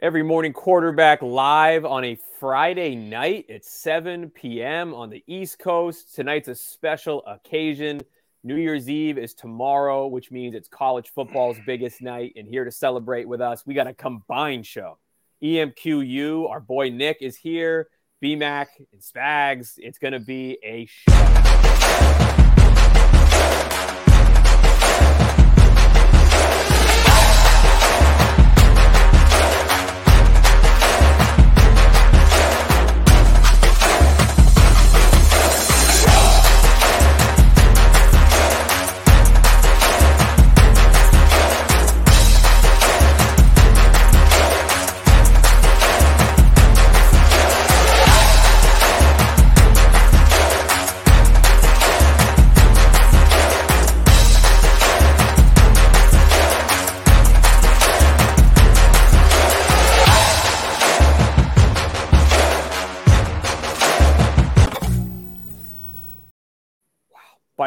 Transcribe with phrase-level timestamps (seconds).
[0.00, 4.94] Every morning, quarterback live on a Friday night at 7 p.m.
[4.94, 6.14] on the East Coast.
[6.14, 8.02] Tonight's a special occasion.
[8.44, 12.34] New Year's Eve is tomorrow, which means it's college football's biggest night.
[12.36, 14.98] And here to celebrate with us, we got a combined show.
[15.42, 17.88] EMQU, our boy Nick is here,
[18.22, 19.72] BMAC and Spags.
[19.78, 22.27] It's going to be a show.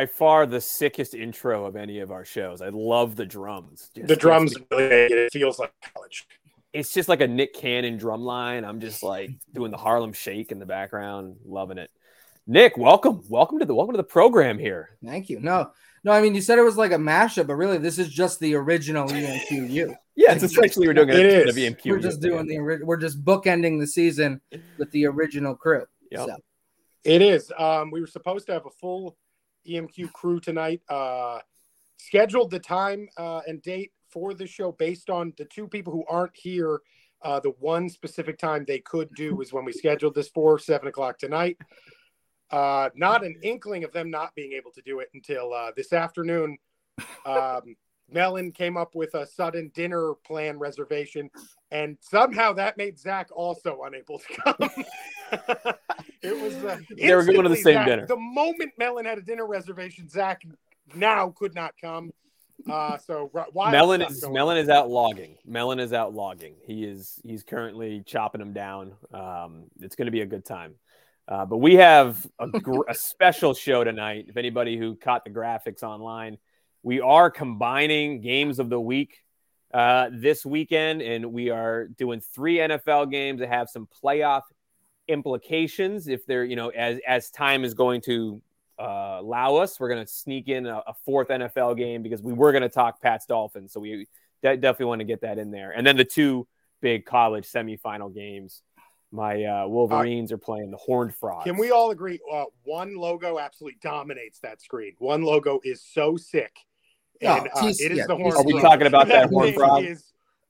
[0.02, 2.60] By far the sickest intro of any of our shows.
[2.60, 3.92] I love the drums.
[3.94, 6.26] Just, the drums really it feels like college.
[6.74, 8.66] It's just like a Nick Cannon drum line.
[8.66, 11.92] I'm just like doing the Harlem Shake in the background, loving it.
[12.48, 14.98] Nick, welcome, welcome to the welcome to the program here.
[15.06, 15.40] Thank you.
[15.40, 15.70] No,
[16.04, 18.40] no, I mean you said it was like a mashup, but really this is just
[18.40, 19.96] the original EMQU.
[20.16, 21.56] yeah, it's essentially we're doing it, it is.
[21.56, 21.86] EMQ.
[21.86, 24.42] We're just doing the we're just bookending the season
[24.80, 25.86] with the original crew.
[26.10, 26.28] Yep.
[26.28, 26.36] So.
[27.04, 27.52] It is.
[27.58, 29.16] Um, we were supposed to have a full
[29.68, 30.82] EMQ crew tonight.
[30.90, 31.40] Uh,
[31.98, 36.06] scheduled the time uh, and date for the show based on the two people who
[36.10, 36.82] aren't here.
[37.22, 40.88] Uh, the one specific time they could do is when we scheduled this for seven
[40.88, 41.58] o'clock tonight.
[42.50, 45.94] Uh, not an inkling of them not being able to do it until uh, this
[45.94, 46.58] afternoon.
[47.26, 47.76] Um,
[48.10, 51.30] Melon came up with a sudden dinner plan reservation,
[51.72, 54.70] and somehow that made Zach also unable to come.
[56.22, 58.08] it was uh, they were going to the same Zach, dinner.
[58.08, 60.44] The moment Melon had a dinner reservation, Zach
[60.96, 62.12] now could not come.
[62.70, 65.36] Uh, so Melon is Melon is out logging.
[65.46, 66.56] Melon is out logging.
[66.66, 68.94] He is he's currently chopping them down.
[69.14, 70.76] Um, it's going to be a good time.
[71.28, 74.26] Uh, but we have a, gr- a special show tonight.
[74.28, 76.38] If anybody who caught the graphics online,
[76.84, 79.18] we are combining games of the week
[79.74, 84.42] uh, this weekend, and we are doing three NFL games that have some playoff
[85.12, 86.08] implications.
[86.08, 88.42] If they're, you know, as as time is going to
[88.80, 92.34] uh, allow us, we're going to sneak in a, a, fourth NFL game because we
[92.34, 94.08] were going to talk Pats Dolphins, so we
[94.42, 95.72] de- definitely want to get that in there.
[95.72, 96.48] And then the two
[96.82, 98.64] big college semifinal games.
[99.14, 101.44] My uh, Wolverines uh, are playing the Horned Frogs.
[101.44, 102.20] Can we all agree?
[102.32, 104.94] Uh, one logo absolutely dominates that screen.
[105.00, 106.56] One logo is so sick.
[107.20, 108.34] And, oh, it is yeah, the horn.
[108.34, 109.86] Are we talking about that, that horn frog?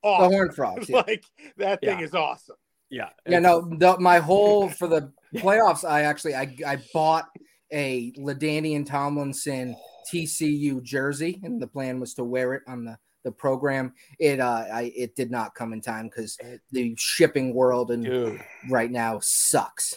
[0.03, 0.29] Awesome.
[0.29, 0.89] The horn frogs.
[0.89, 1.03] Yeah.
[1.07, 1.25] like
[1.57, 2.05] that thing yeah.
[2.05, 2.55] is awesome.
[2.91, 3.09] Yeah.
[3.27, 3.39] Yeah.
[3.39, 7.29] No, the, my whole for the playoffs, I actually I, I bought
[7.71, 9.75] a LaDainian Tomlinson
[10.11, 13.93] TCU jersey, and the plan was to wear it on the the program.
[14.19, 16.37] It uh I it did not come in time because
[16.71, 18.41] the shipping world and Dude.
[18.69, 19.95] right now sucks.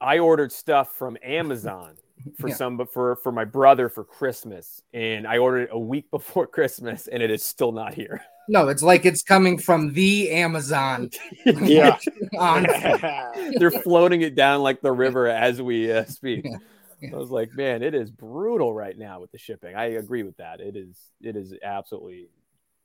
[0.00, 1.96] I ordered stuff from Amazon
[2.38, 2.54] for yeah.
[2.54, 6.46] some, but for for my brother for Christmas, and I ordered it a week before
[6.46, 8.22] Christmas, and it is still not here.
[8.48, 11.10] No, it's like it's coming from the Amazon.
[11.46, 11.98] yeah,
[13.56, 16.44] they're floating it down like the river as we uh, speak.
[16.44, 16.56] Yeah.
[17.00, 17.14] Yeah.
[17.14, 19.74] I was like, man, it is brutal right now with the shipping.
[19.74, 20.60] I agree with that.
[20.60, 22.28] It is, it is absolutely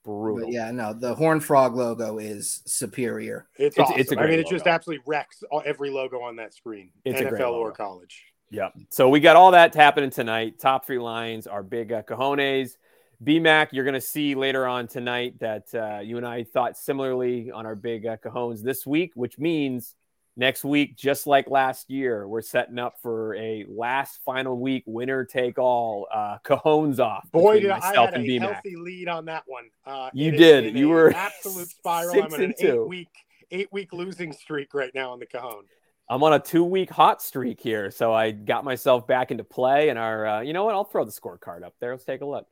[0.05, 0.45] brutal.
[0.45, 3.47] But yeah, no, the Horn Frog logo is superior.
[3.57, 3.99] It's, it's, awesome.
[3.99, 6.91] it's I mean, it just absolutely wrecks every logo on that screen.
[7.03, 8.23] It's NFL or college.
[8.49, 8.69] Yeah.
[8.89, 10.59] So we got all that happening tonight.
[10.59, 12.77] Top three lines are big uh, cojones.
[13.23, 17.49] BMAC, you're going to see later on tonight that uh, you and I thought similarly
[17.51, 19.95] on our big uh, cajones this week, which means
[20.35, 25.23] next week, just like last year, we're setting up for a last final week winner
[25.23, 27.29] take all uh, cajones off.
[27.31, 28.41] Boy, did I had a BMAC.
[28.41, 29.69] healthy lead on that one.
[29.85, 30.77] Uh, you did.
[30.77, 32.15] You were absolute spiral.
[32.23, 33.09] I'm on an eight week
[33.51, 35.63] eight week losing streak right now on the cajon.
[36.07, 37.89] I'm on a two week hot streak here.
[37.91, 40.75] So I got myself back into play and our, uh, you know what?
[40.75, 41.91] I'll throw the scorecard up there.
[41.91, 42.47] Let's take a look.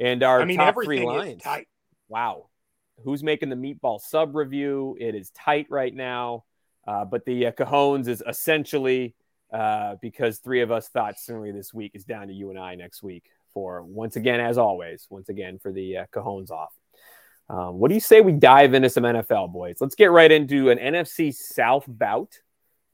[0.00, 1.42] And our I mean, top three lines.
[2.08, 2.48] Wow.
[3.04, 4.96] Who's making the meatball sub review?
[4.98, 6.44] It is tight right now.
[6.86, 9.14] Uh, but the uh, Cajones is essentially
[9.52, 12.74] uh, because three of us thought similarly this week is down to you and I
[12.74, 16.74] next week for once again, as always, once again for the uh, Cajones off.
[17.48, 19.76] Um, what do you say we dive into some NFL, boys?
[19.80, 22.40] Let's get right into an NFC South bout.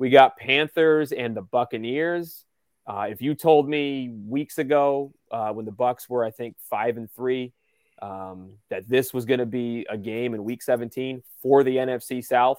[0.00, 2.46] We got Panthers and the Buccaneers.
[2.86, 6.96] Uh, if you told me weeks ago uh, when the Bucks were, I think, five
[6.96, 7.52] and three,
[8.00, 12.24] um, that this was going to be a game in Week 17 for the NFC
[12.24, 12.56] South,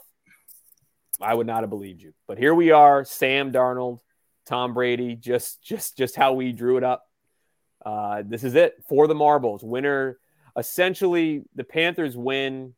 [1.20, 2.14] I would not have believed you.
[2.28, 4.02] But here we are, Sam Darnold,
[4.46, 7.08] Tom Brady, just just just how we drew it up.
[7.84, 9.64] Uh, this is it for the marbles.
[9.64, 10.20] Winner.
[10.56, 12.76] Essentially, the Panthers win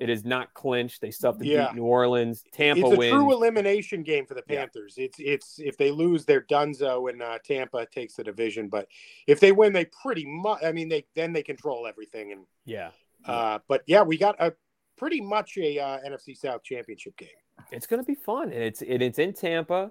[0.00, 1.02] it is not clinched.
[1.02, 1.68] They still have to yeah.
[1.68, 2.42] beat New Orleans.
[2.52, 2.92] Tampa wins.
[2.92, 3.12] It's a wins.
[3.12, 4.94] true elimination game for the Panthers.
[4.96, 5.04] Yeah.
[5.04, 8.68] It's it's if they lose, they're Dunzo, and uh, Tampa takes the division.
[8.68, 8.88] But
[9.26, 10.64] if they win, they pretty much.
[10.64, 12.32] I mean, they then they control everything.
[12.32, 12.90] And yeah.
[13.26, 14.54] Uh, but yeah, we got a
[14.96, 17.28] pretty much a uh, NFC South championship game.
[17.70, 19.90] It's going to be fun, and it's it, it's in Tampa.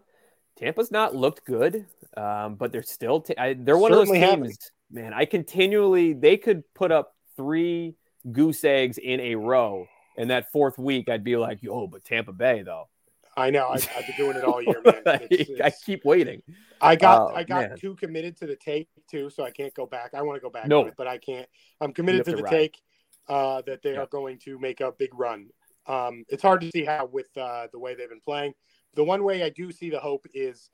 [0.58, 1.86] Tampa's not looked good,
[2.18, 4.72] um, but they're still t- I, they're one Certainly of those teams.
[4.92, 7.96] Man, I continually they could put up three
[8.32, 9.86] goose eggs in a row
[10.20, 12.90] and that fourth week, I'd be like, "Yo, but Tampa Bay though."
[13.38, 13.70] I know.
[13.70, 15.02] I've, I've been doing it all year, man.
[15.32, 16.44] It's, it's, I keep waiting.
[16.82, 17.78] I got oh, I got man.
[17.78, 20.14] too committed to the take too, so I can't go back.
[20.14, 20.86] I want to go back, no.
[20.86, 21.48] It, but I can't.
[21.80, 22.52] I'm committed to the ride.
[22.52, 22.82] take
[23.30, 24.00] uh, that they yeah.
[24.00, 25.48] are going to make a big run.
[25.88, 28.54] Um, it's hard to see how with uh, the way they've been playing.
[28.96, 30.70] The one way I do see the hope is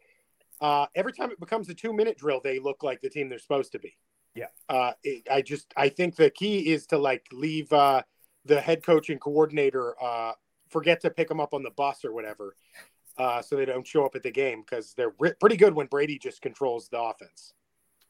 [0.59, 3.38] uh, every time it becomes a two minute drill, they look like the team they're
[3.38, 3.95] supposed to be.
[4.33, 4.47] Yeah.
[4.68, 8.01] Uh, it, I just I think the key is to like leave uh,
[8.45, 10.33] the head coach and coordinator uh,
[10.69, 12.56] forget to pick them up on the bus or whatever,
[13.18, 15.88] uh, so they don't show up at the game because they're re- pretty good when
[15.88, 17.53] Brady just controls the offense.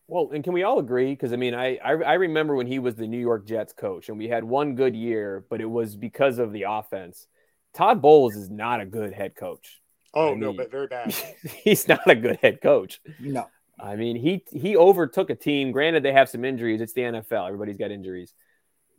[0.08, 1.12] Well, and can we all agree?
[1.12, 4.10] Because I mean, I, I, I remember when he was the New York Jets coach,
[4.10, 7.28] and we had one good year, but it was because of the offense.
[7.74, 9.82] Todd Bowles is not a good head coach.
[10.14, 11.14] Oh I mean, no, but very bad.
[11.64, 13.02] he's not a good head coach.
[13.20, 13.48] No,
[13.80, 15.72] I mean he he overtook a team.
[15.72, 16.82] Granted, they have some injuries.
[16.82, 17.48] It's the NFL.
[17.48, 18.34] Everybody's got injuries.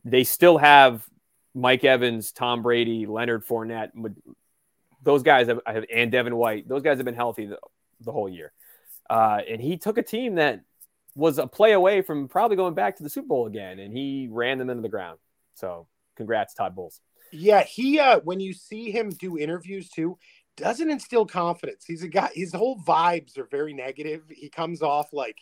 [0.04, 1.06] They still have
[1.56, 3.90] Mike Evans, Tom Brady, Leonard Fournette,
[5.02, 7.58] those guys have, have and Devin White, those guys have been healthy the,
[8.02, 8.52] the whole year.
[9.08, 10.60] Uh, and he took a team that
[11.14, 14.28] was a play away from probably going back to the Super Bowl again, and he
[14.30, 15.18] ran them into the ground.
[15.54, 17.00] So, congrats, Todd Bowles.
[17.32, 20.18] Yeah, he uh, when you see him do interviews too,
[20.58, 21.86] doesn't instill confidence.
[21.86, 22.28] He's a guy.
[22.34, 24.24] His whole vibes are very negative.
[24.28, 25.38] He comes off like,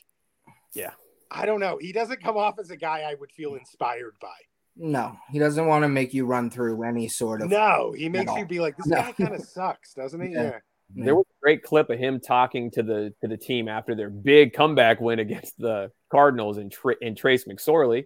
[0.75, 0.93] yeah,
[1.29, 1.77] I don't know.
[1.81, 4.37] He doesn't come off as a guy I would feel inspired by.
[4.77, 7.51] No, he doesn't want to make you run through any sort of.
[7.51, 8.97] No, he makes you be like, this no.
[8.97, 10.35] guy kind of sucks, doesn't he?
[10.35, 10.59] Yeah.
[10.95, 11.05] yeah.
[11.07, 14.11] There was a great clip of him talking to the to the team after their
[14.11, 18.05] big comeback win against the Cardinals and, Tra- and Trace McSorley.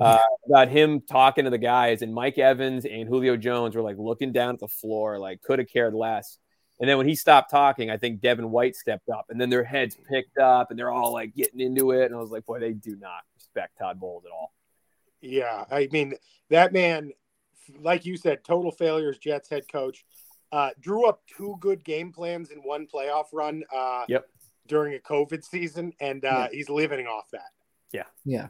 [0.00, 3.98] Uh, about him talking to the guys, and Mike Evans and Julio Jones were like
[3.98, 6.38] looking down at the floor, like could have cared less.
[6.80, 9.62] And then when he stopped talking, I think Devin White stepped up, and then their
[9.62, 12.06] heads picked up, and they're all like getting into it.
[12.06, 14.52] And I was like, boy, they do not respect Todd Bowles at all.
[15.24, 16.14] Yeah, I mean
[16.50, 17.12] that man,
[17.80, 19.18] like you said, total failures.
[19.18, 20.04] Jets head coach
[20.52, 23.64] uh, drew up two good game plans in one playoff run.
[23.74, 24.26] Uh, yep.
[24.66, 26.48] During a COVID season, and uh, yeah.
[26.50, 27.50] he's living off that.
[27.92, 28.04] Yeah.
[28.24, 28.48] Yeah.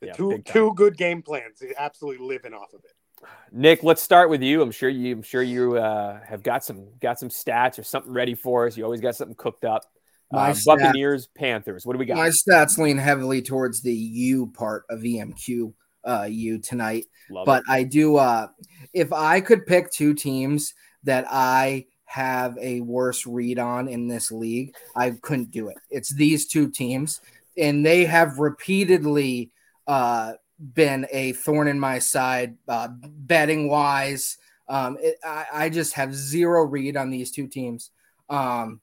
[0.00, 1.60] yeah two two good game plans.
[1.60, 3.28] He's absolutely living off of it.
[3.52, 4.60] Nick, let's start with you.
[4.60, 5.14] I'm sure you.
[5.14, 8.76] I'm sure you uh, have got some got some stats or something ready for us.
[8.76, 9.84] You always got something cooked up.
[10.32, 11.86] My uh, Buccaneers, Panthers.
[11.86, 12.16] What do we got?
[12.16, 17.06] My stats lean heavily towards the U part of EMQ uh, you tonight.
[17.30, 17.70] Love but it.
[17.70, 18.16] I do.
[18.16, 18.48] Uh,
[18.92, 24.30] if I could pick two teams that I have a worse read on in this
[24.30, 25.78] league, I couldn't do it.
[25.90, 27.20] It's these two teams,
[27.56, 29.50] and they have repeatedly
[29.86, 30.34] uh,
[30.74, 34.38] been a thorn in my side, uh, betting wise.
[34.68, 37.90] Um, it, I, I, just have zero read on these two teams.
[38.30, 38.80] Um,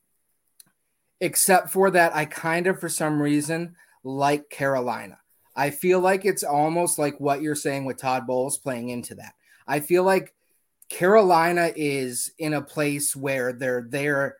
[1.21, 5.18] except for that, I kind of, for some reason, like Carolina.
[5.59, 9.33] I feel like it's almost like what you're saying with Todd Bowles playing into that.
[9.67, 10.33] I feel like
[10.87, 14.37] Carolina is in a place where they're there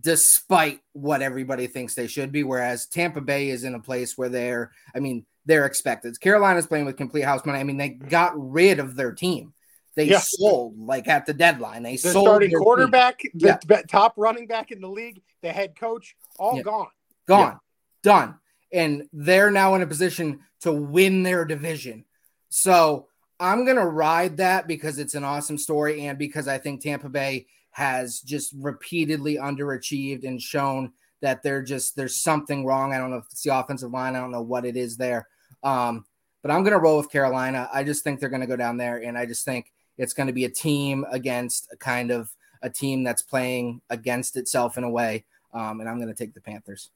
[0.00, 4.28] despite what everybody thinks they should be, whereas Tampa Bay is in a place where
[4.28, 6.20] they're, I mean, they're expected.
[6.20, 7.58] Carolina's playing with complete house money.
[7.58, 8.06] I mean, they mm-hmm.
[8.06, 9.54] got rid of their team.
[9.96, 10.20] They yeah.
[10.20, 11.82] sold like at the deadline.
[11.82, 13.32] They the sold starting quarterback, team.
[13.34, 13.82] the yeah.
[13.88, 16.62] top running back in the league, the head coach, all yeah.
[16.62, 16.88] gone.
[17.26, 17.58] Gone.
[18.04, 18.38] Done
[18.74, 22.04] and they're now in a position to win their division.
[22.50, 23.06] So
[23.38, 27.08] I'm going to ride that because it's an awesome story and because I think Tampa
[27.08, 32.92] Bay has just repeatedly underachieved and shown that they're just there's something wrong.
[32.92, 34.16] I don't know if it's the offensive line.
[34.16, 35.28] I don't know what it is there.
[35.62, 36.04] Um,
[36.42, 37.70] but I'm going to roll with Carolina.
[37.72, 40.26] I just think they're going to go down there, and I just think it's going
[40.26, 42.30] to be a team against a kind of
[42.62, 45.24] a team that's playing against itself in a way.
[45.54, 46.90] Um, and I'm going to take the Panthers.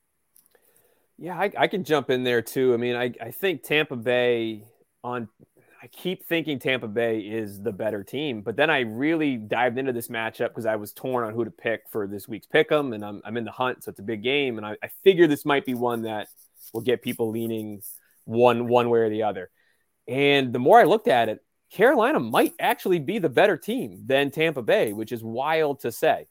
[1.18, 2.74] Yeah, I, I can jump in there too.
[2.74, 4.64] I mean, I, I think Tampa Bay
[5.02, 5.28] on
[5.82, 9.92] I keep thinking Tampa Bay is the better team, but then I really dived into
[9.92, 12.92] this matchup because I was torn on who to pick for this week's pick 'em,
[12.92, 15.28] and I'm, I'm in the hunt, so it's a big game, and I, I figure
[15.28, 16.28] this might be one that
[16.72, 17.82] will get people leaning
[18.24, 19.50] one one way or the other.
[20.08, 24.30] And the more I looked at it, Carolina might actually be the better team than
[24.30, 26.26] Tampa Bay, which is wild to say.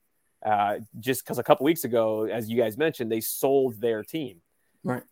[0.46, 4.42] Uh, just because a couple weeks ago, as you guys mentioned, they sold their team.
[4.88, 5.04] Right.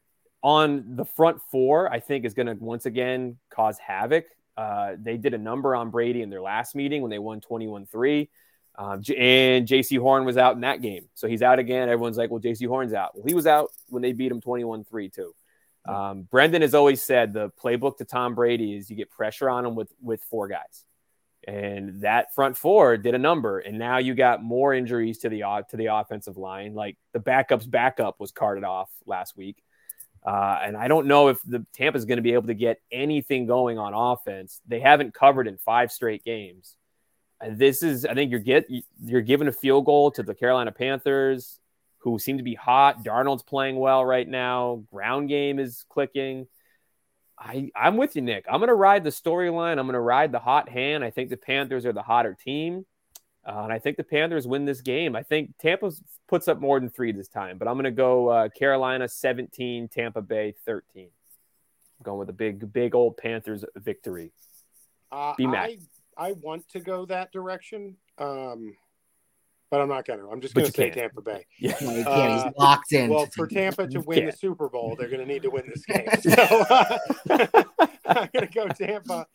[0.42, 4.26] On the front four, I think is going to once again cause havoc.
[4.56, 7.86] Uh, they did a number on Brady in their last meeting when they won 21
[7.88, 8.30] 3.
[8.78, 11.08] Um, and Jaycee Horn was out in that game.
[11.14, 11.90] So he's out again.
[11.90, 13.16] Everyone's like, well, Jaycee Horn's out.
[13.16, 15.34] Well, he was out when they beat him 21 3 too.
[15.88, 19.66] Um, Brendan has always said the playbook to Tom Brady is you get pressure on
[19.66, 20.84] him with with four guys,
[21.48, 23.60] and that front four did a number.
[23.60, 26.74] And now you got more injuries to the to the offensive line.
[26.74, 29.62] Like the backup's backup was carted off last week,
[30.26, 32.82] uh, and I don't know if the Tampa is going to be able to get
[32.92, 34.60] anything going on offense.
[34.68, 36.76] They haven't covered in five straight games.
[37.48, 38.66] This is, I think you're get
[39.04, 41.60] you're giving a field goal to the Carolina Panthers
[42.00, 43.04] who seem to be hot.
[43.04, 44.84] Darnold's playing well right now.
[44.92, 46.48] Ground game is clicking.
[47.38, 48.46] I, I'm with you, Nick.
[48.50, 49.78] I'm going to ride the storyline.
[49.78, 51.04] I'm going to ride the hot hand.
[51.04, 52.86] I think the Panthers are the hotter team.
[53.46, 55.16] Uh, and I think the Panthers win this game.
[55.16, 55.92] I think Tampa
[56.28, 59.88] puts up more than three this time, but I'm going to go uh, Carolina 17,
[59.90, 61.04] Tampa Bay 13.
[61.04, 64.32] I'm going with a big, big old Panthers victory.
[65.12, 65.78] Uh, I,
[66.18, 67.98] I want to go that direction.
[68.18, 68.76] Um,
[69.72, 70.28] but I'm not going to.
[70.30, 71.46] I'm just going to say Tampa Bay.
[71.60, 73.10] Yeah, no, uh, he's locked in.
[73.10, 75.86] Well, for Tampa to win the Super Bowl, they're going to need to win this
[75.86, 76.08] game.
[76.22, 76.32] So
[76.70, 76.98] uh,
[78.06, 79.28] I'm going to go Tampa.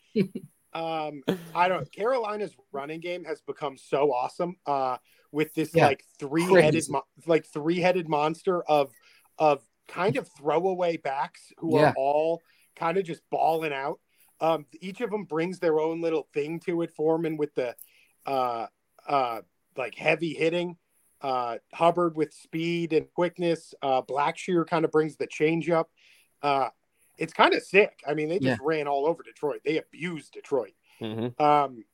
[0.73, 1.23] Um,
[1.55, 1.91] I don't.
[1.91, 4.97] Carolina's running game has become so awesome uh,
[5.31, 8.91] with this yeah, like three headed, mo- like three headed monster of
[9.37, 11.89] of kind of throwaway backs who yeah.
[11.89, 12.41] are all
[12.75, 13.99] kind of just balling out.
[14.39, 16.91] Um, each of them brings their own little thing to it.
[16.91, 17.75] Foreman with the
[18.25, 18.67] uh,
[19.07, 19.41] uh,
[19.77, 20.77] like heavy hitting.
[21.21, 23.75] Uh, Hubbard with speed and quickness.
[23.81, 25.85] Uh, Blackshear kind of brings the changeup.
[26.41, 26.69] Uh,
[27.21, 28.01] it's kind of sick.
[28.07, 28.67] I mean, they just yeah.
[28.67, 29.61] ran all over Detroit.
[29.63, 30.73] They abused Detroit.
[30.99, 31.41] Mm-hmm.
[31.41, 31.85] Um,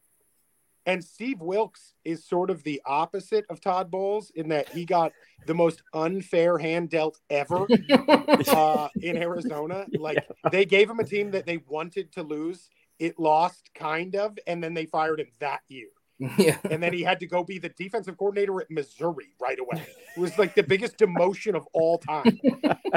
[0.86, 5.12] and Steve Wilks is sort of the opposite of Todd Bowles in that he got
[5.46, 7.68] the most unfair hand dealt ever
[8.48, 9.86] uh, in Arizona.
[10.00, 10.50] Like yeah.
[10.50, 12.70] they gave him a team that they wanted to lose.
[12.98, 15.90] It lost kind of, and then they fired him that year.
[16.38, 16.58] Yeah.
[16.70, 19.86] And then he had to go be the defensive coordinator at Missouri right away.
[20.16, 22.40] It was like the biggest demotion of all time.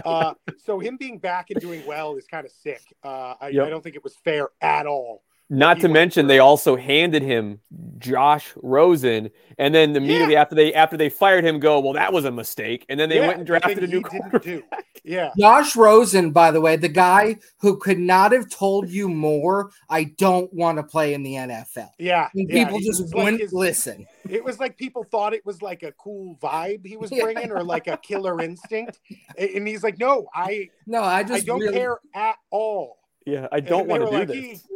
[0.05, 2.81] Uh, so him being back and doing well is kind of sick.
[3.05, 3.67] Uh, I, yep.
[3.67, 7.59] I don't think it was fair at all not to mention, they also handed him
[7.99, 10.43] Josh Rosen, and then immediately yeah.
[10.43, 13.17] after they after they fired him, go well that was a mistake, and then they
[13.17, 14.87] yeah, went and drafted a new quarterback.
[15.03, 19.73] Yeah, Josh Rosen, by the way, the guy who could not have told you more.
[19.89, 21.91] I don't want to play in the NFL.
[21.99, 24.07] Yeah, and people just wouldn't like his, listen.
[24.29, 27.55] It was like people thought it was like a cool vibe he was bringing, yeah.
[27.55, 29.01] or like a killer instinct,
[29.37, 31.73] and he's like, "No, I no, I just I don't really...
[31.73, 34.67] care at all." Yeah, I don't want to do like, this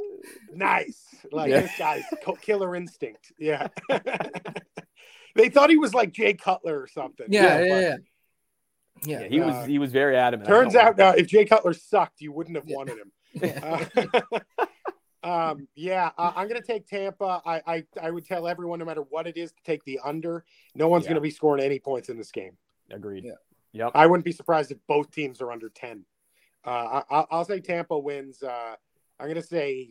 [0.52, 1.02] nice.
[1.33, 1.61] Like yeah.
[1.61, 2.04] this guy's
[2.43, 3.33] killer instinct.
[3.38, 3.69] Yeah.
[5.35, 7.26] they thought he was like Jay Cutler or something.
[7.28, 7.81] Yeah, yeah, yeah.
[7.81, 9.21] yeah.
[9.21, 10.49] yeah he uh, was he was very adamant.
[10.49, 13.12] Turns out, uh, if Jay Cutler sucked, you wouldn't have wanted him.
[15.25, 17.40] Uh, um, yeah, uh, I'm going to take Tampa.
[17.45, 20.45] I, I I would tell everyone, no matter what it is, to take the under.
[20.75, 22.59] No one's going to be scoring any points in this game.
[22.90, 23.25] Agreed.
[23.25, 23.33] Yeah.
[23.73, 23.93] Yep.
[23.95, 26.04] I wouldn't be surprised if both teams are under ten.
[26.64, 28.43] Uh, I, will say Tampa wins.
[28.43, 28.76] Uh,
[29.19, 29.88] I'm going to say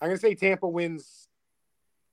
[0.00, 1.28] I'm going to say Tampa wins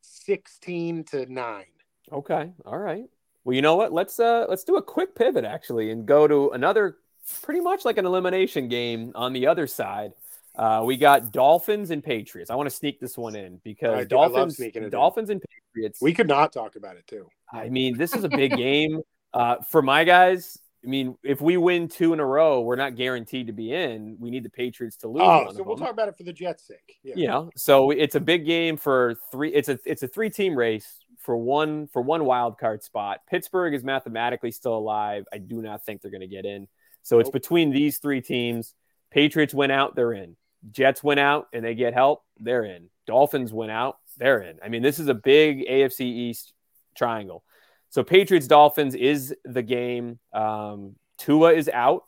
[0.02, 1.66] 16 to 9.
[2.12, 2.52] Okay.
[2.66, 3.06] All right.
[3.44, 3.92] Well, you know what?
[3.92, 6.98] Let's uh let's do a quick pivot actually and go to another
[7.42, 10.14] pretty much like an elimination game on the other side.
[10.56, 12.52] Uh, we got Dolphins and Patriots.
[12.52, 14.60] I want to sneak this one in because Dolphins,
[14.90, 16.00] Dolphins and Patriots.
[16.02, 17.30] We could not talk about it too.
[17.52, 19.02] I mean, this is a big game
[19.34, 20.60] uh, for my guys.
[20.84, 24.18] I mean, if we win two in a row, we're not guaranteed to be in.
[24.20, 25.22] We need the Patriots to lose.
[25.24, 26.98] Oh, so we'll talk about it for the Jets' sake.
[27.04, 27.14] Yeah.
[27.16, 29.54] You know, so it's a big game for three.
[29.54, 33.20] It's a it's a three team race for one for one wild card spot.
[33.30, 35.26] Pittsburgh is mathematically still alive.
[35.32, 36.68] I do not think they're going to get in.
[37.04, 37.22] So nope.
[37.22, 38.74] it's between these three teams.
[39.12, 40.36] Patriots went out, they're in.
[40.72, 42.90] Jets went out and they get help, they're in.
[43.08, 44.58] Dolphins went out, they're in.
[44.64, 46.54] I mean, this is a big AFC East
[46.96, 47.44] triangle.
[47.92, 50.18] So Patriots Dolphins is the game.
[50.34, 52.06] Um, Tua is out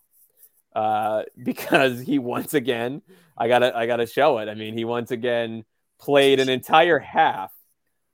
[0.74, 3.02] uh, because he once again,
[3.38, 4.50] I gotta I gotta show it.
[4.50, 5.66] I mean, he once again
[6.00, 7.52] played an entire half.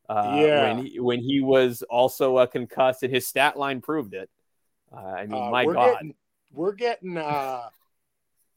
[0.09, 0.73] Uh, yeah.
[0.73, 4.29] When he, when he was also a concussed, and his stat line proved it.
[4.91, 6.15] Uh, I mean, uh, my we're God, getting,
[6.51, 7.69] we're getting uh,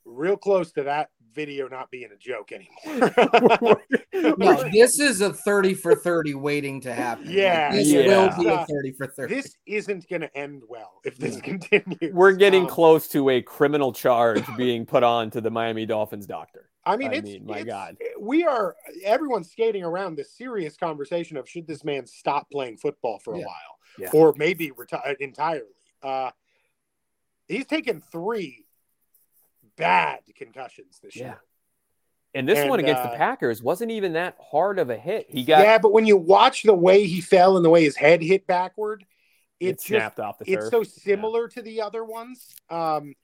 [0.07, 3.77] real close to that video not being a joke anymore.
[4.39, 7.27] no, this is a 30 for 30 waiting to happen.
[7.29, 7.73] Yeah.
[7.73, 8.07] This yeah.
[8.07, 9.35] will be a 30 for 30.
[9.35, 12.13] This isn't going to end well if this continues.
[12.13, 16.27] We're getting um, close to a criminal charge being put on to the Miami Dolphins
[16.27, 16.69] doctor.
[16.85, 17.97] I mean, I it's, mean, my it's- God.
[18.21, 18.75] we are
[19.05, 23.39] everyone's skating around this serious conversation of should this man stop playing football for a
[23.39, 23.47] Yeah.
[23.47, 24.11] while, Yeah.
[24.13, 25.67] or maybe retire entirely.
[26.03, 26.33] Uh,
[27.47, 28.62] he's taken three
[29.77, 31.25] bad concussions this Yeah.
[31.25, 31.43] year.
[32.35, 35.27] And this one against uh, the Packers wasn't even that hard of a hit.
[35.29, 37.97] He got yeah, but when you watch the way he fell and the way his
[37.97, 39.05] head hit backward,
[39.61, 40.71] it, it just snapped off the it's turf.
[40.71, 41.15] so Yeah.
[41.15, 42.55] similar to the other ones.
[42.71, 43.15] Um,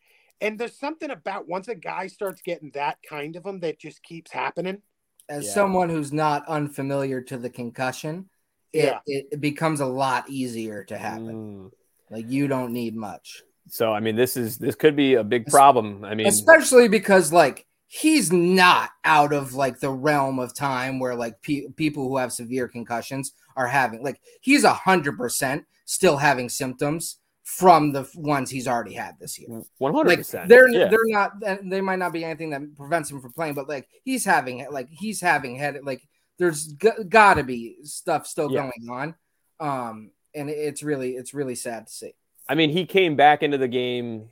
[0.43, 4.02] and there's something about once a guy starts getting that kind of them that just
[4.02, 4.83] keeps happening.
[5.28, 5.52] As Yeah.
[5.52, 8.28] someone who's not unfamiliar to the concussion,
[8.75, 9.00] it, Yeah.
[9.07, 11.71] it, it becomes a lot easier to happen.
[11.71, 11.73] Mm.
[12.11, 13.43] Like you don't need much.
[13.70, 16.04] So I mean, this is this could be a big problem.
[16.04, 21.14] I mean, especially because like he's not out of like the realm of time where
[21.14, 26.16] like pe- people who have severe concussions are having like he's a hundred percent still
[26.18, 29.62] having symptoms from the ones he's already had this year.
[29.78, 30.48] One hundred percent.
[30.50, 30.88] they're yeah.
[30.88, 34.25] they're not they might not be anything that prevents him from playing, but like he's
[34.25, 36.02] having like he's having had like
[36.38, 38.70] there's g- gotta be stuff still Yeah.
[38.70, 39.14] going on,
[39.60, 42.12] um, and it's really it's really sad to see.
[42.49, 44.31] I mean, he came back into the game,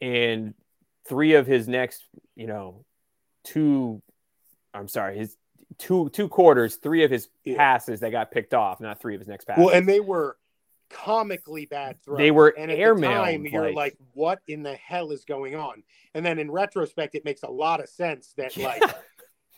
[0.00, 0.54] and
[1.06, 2.02] three of his next,
[2.34, 2.84] you know,
[3.44, 4.02] two.
[4.74, 5.36] I'm sorry, his
[5.78, 7.56] two two quarters, three of his Yeah.
[7.56, 9.64] passes that got picked off, not three of his next passes.
[9.64, 10.36] Well, and they were
[10.90, 12.18] comically bad throws.
[12.18, 15.24] They were and at airmailed, the time, you're like- like, "What in the hell is
[15.24, 15.82] going on?"
[16.14, 18.82] And then in retrospect, it makes a lot of sense that like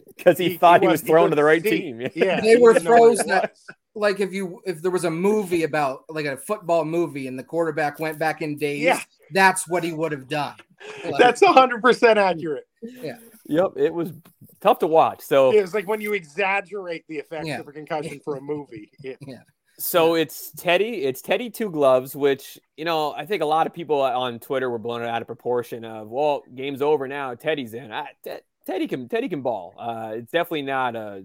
[0.17, 2.01] because he, thought he was, thrown to the right couldn't team.
[2.13, 2.21] see.
[2.25, 3.55] Yeah, They were didn't know what it throws that-
[3.97, 7.45] like if you if there was a movie about like a football movie and the
[7.45, 9.01] quarterback went back in days, Yeah.
[9.33, 10.57] that's what he would have done.
[11.05, 12.65] Like, That's hundred percent accurate.
[12.83, 13.19] Yeah.
[13.47, 14.13] Yep, it was
[14.61, 15.21] tough to watch.
[15.21, 17.61] So It was like when you exaggerate the effects Yeah.
[17.61, 18.91] of a concussion for a movie.
[19.01, 19.15] Yeah.
[19.77, 21.03] So it's Teddy.
[21.03, 24.71] It's Teddy Two Gloves, which you know I think a lot of people on Twitter
[24.71, 25.85] were blown out of proportion.
[25.85, 27.35] Of well, game's over now.
[27.35, 27.91] Teddy's in.
[27.91, 29.75] I, Te- Teddy can Teddy can ball.
[29.79, 31.25] Uh, it's definitely not a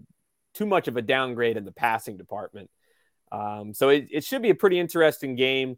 [0.53, 2.69] too much of a downgrade in the passing department.
[3.31, 5.77] Um, so it, it should be a pretty interesting game.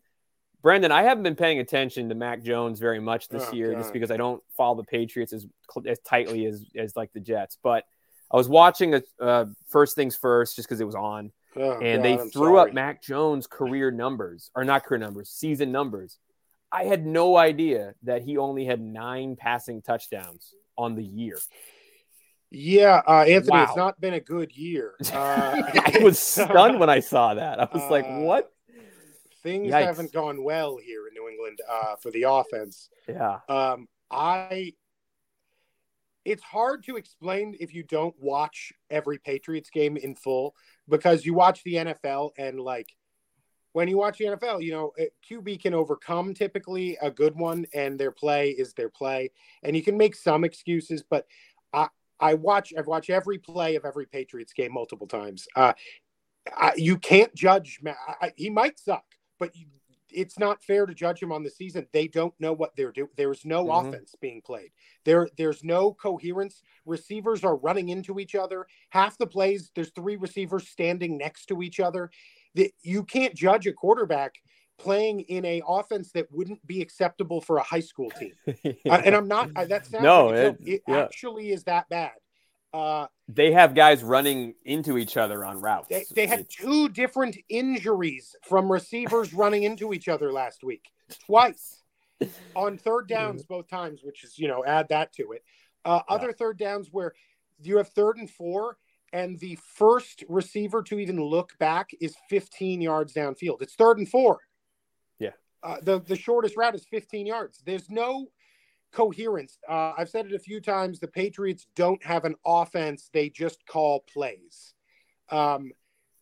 [0.62, 3.92] Brendan, I haven't been paying attention to Mac Jones very much this Oh, year, just
[3.94, 5.46] because I don't follow the Patriots as
[5.86, 7.58] as tightly as as like the Jets.
[7.62, 7.86] But
[8.32, 11.98] I was watching a uh, first things first, just because it was on Oh, and
[11.98, 12.70] God, they I'm threw sorry.
[12.70, 16.18] up Mac Jones' career numbers, or not career numbers, season numbers.
[16.72, 21.38] I had no idea that he only had nine passing touchdowns on the year.
[22.50, 23.64] Yeah, uh, Anthony, Wow.
[23.64, 24.96] it's not been a good year.
[25.14, 27.60] Uh, I was stunned when I saw that.
[27.60, 28.52] I was like, Uh, "What?"
[29.44, 29.86] Things Yikes.
[29.86, 32.90] haven't gone well here in New England uh, for the offense.
[33.08, 34.74] Yeah, Um, I.
[36.24, 40.54] It's hard to explain if you don't watch every Patriots game in full
[40.88, 42.94] because you watch the NFL and like
[43.74, 44.92] when you watch the NFL, you know,
[45.30, 49.32] QB can overcome typically a good one and their play is their play
[49.64, 51.26] and you can make some excuses, but
[51.74, 51.88] I
[52.20, 55.48] I watch I've watched every play of every Patriots game multiple times.
[55.56, 55.74] Uh,
[56.56, 57.80] I, you can't judge.
[58.22, 59.06] I, he might suck,
[59.40, 59.68] but you,
[60.14, 61.88] it's not fair to judge him on the season.
[61.94, 63.10] They don't know what they're doing.
[63.16, 63.88] There's no Mhm.
[63.88, 64.72] offense being played.
[65.06, 66.62] There, there's no coherence.
[66.86, 68.68] Receivers are running into each other.
[68.90, 72.12] Half the plays, there's three receivers standing next to each other.
[72.56, 74.36] That you can't judge a quarterback
[74.78, 78.34] playing in a offense that wouldn't be acceptable for a high school team.
[78.90, 79.50] Uh, and I'm not.
[79.56, 81.04] I, that sounds No, like it- it yeah.
[81.04, 82.12] actually is that bad.
[82.74, 85.88] Uh, they have guys running into each other on routes.
[85.90, 90.86] they, they had It's- two different injuries from receivers running into each other last week,
[91.26, 91.82] twice
[92.56, 95.44] on third downs, both times, which is, you know, add that to it.
[95.86, 96.16] Uh, Yeah.
[96.16, 97.14] Other third downs where
[97.62, 98.78] you have third and four,
[99.14, 103.62] and the first receiver to even look back is 15 yards downfield.
[103.62, 104.40] It's third and four.
[105.20, 105.32] Yeah.
[105.64, 107.62] Uh, the, the shortest route is 15 yards.
[107.66, 108.28] There's no
[108.92, 109.58] coherence.
[109.68, 111.00] Uh, I've said it a few times.
[111.00, 114.74] The Patriots don't have an offense; they just call plays,
[115.30, 115.72] um,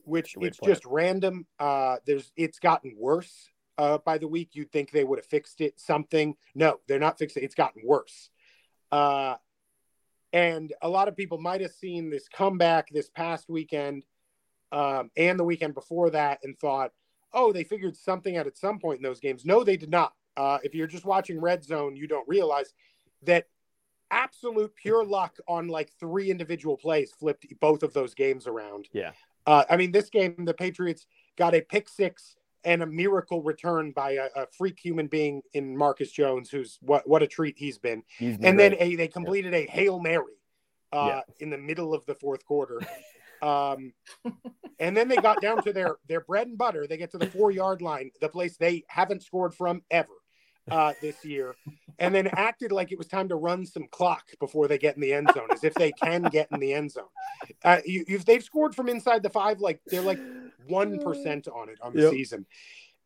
[0.04, 1.46] which it's just random.
[1.60, 4.50] Uh, there's it's gotten worse uh, by the week.
[4.54, 5.80] You'd think they would have fixed it.
[5.80, 6.36] Something?
[6.56, 7.44] No, they're not fixing.
[7.44, 7.48] it.
[7.48, 8.30] It's gotten worse.
[10.32, 14.06] And a lot of people might have seen this comeback this past weekend
[14.72, 16.92] um, and the weekend before that and thought,
[17.34, 19.46] oh, they figured something out at some point in those games.
[19.46, 20.14] No, they did not.
[20.38, 22.74] Uh, if you're just watching Red Zone, you don't realize
[23.24, 23.48] that
[24.12, 28.88] absolute pure luck on like three individual plays flipped both of those games around.
[28.94, 29.12] Yeah.
[29.46, 33.92] Uh, I mean, this game, the Patriots got a pick six and a miracle return
[33.92, 37.78] by a, a freak human being in Marcus Jones, who's what what a treat he's
[37.78, 38.04] been.
[38.18, 40.34] He's been And then a, they completed a hail mary
[40.92, 41.22] uh, Yeah.
[41.40, 42.80] in the middle of the fourth quarter.
[43.42, 43.94] Um,
[44.80, 46.86] and then they got down to their their bread and butter.
[46.88, 50.12] They get to the four yard line, the place they haven't scored from ever
[50.70, 51.56] uh, this year,
[52.00, 55.02] and then acted like it was time to run some clock before they get in
[55.02, 57.06] the end zone, as if they can get in the end zone.
[57.64, 60.20] Uh, you, if they've scored from inside the five, like they're like
[60.70, 62.12] one percent on it on the yep.
[62.12, 62.46] season,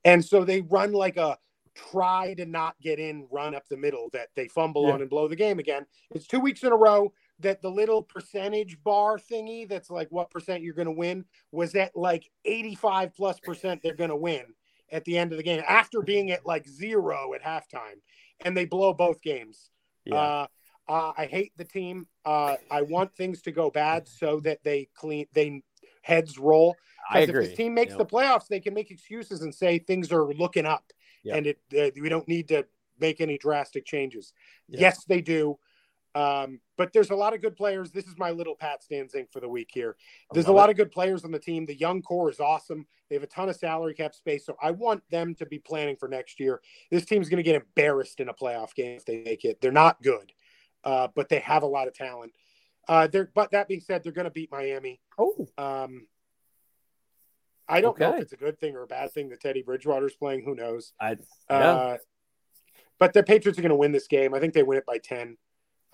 [0.03, 1.37] and so they run like a
[1.75, 4.93] try to not get in, run up the middle that they fumble yeah.
[4.93, 5.85] on and blow the game again.
[6.11, 10.29] It's two weeks in a row that the little percentage bar thingy that's like what
[10.29, 14.43] percent you're going to win was at like 85 plus percent they're going to win
[14.91, 17.99] at the end of the game after being at like zero at halftime
[18.45, 19.71] and they blow both games.
[20.05, 20.15] Yeah.
[20.15, 20.47] Uh,
[20.87, 22.07] uh, I hate the team.
[22.25, 25.63] Uh, I want things to go bad so that they clean, they
[26.01, 26.75] heads roll.
[27.11, 27.99] Because if this team makes yep.
[27.99, 30.91] the playoffs, they can make excuses and say things are looking up,
[31.23, 31.37] yep.
[31.37, 32.65] and it uh, we don't need to
[32.99, 34.33] make any drastic changes.
[34.69, 34.81] Yep.
[34.81, 35.57] Yes, they do.
[36.15, 37.91] Um, but there's a lot of good players.
[37.91, 39.95] This is my little Pat Stanzing for the week here.
[40.31, 40.73] There's a lot it.
[40.73, 41.65] of good players on the team.
[41.65, 42.85] The young core is awesome.
[43.09, 44.45] They have a ton of salary cap space.
[44.45, 46.61] So I want them to be planning for next year.
[46.91, 49.59] This team's going to get embarrassed in a playoff game if they make it.
[49.59, 50.31] They're not good,
[50.83, 52.33] uh, but they have a lot of talent.
[52.87, 54.99] Uh, they're, but that being said, they're going to beat Miami.
[55.17, 56.05] Oh, um,
[57.67, 58.03] I don't okay.
[58.03, 60.43] know if it's a good thing or a bad thing that Teddy Bridgewater's playing.
[60.43, 60.93] Who knows?
[60.99, 61.17] I,
[61.49, 61.55] yeah.
[61.55, 61.97] uh,
[62.99, 64.33] but the Patriots are going to win this game.
[64.33, 65.37] I think they win it by 10.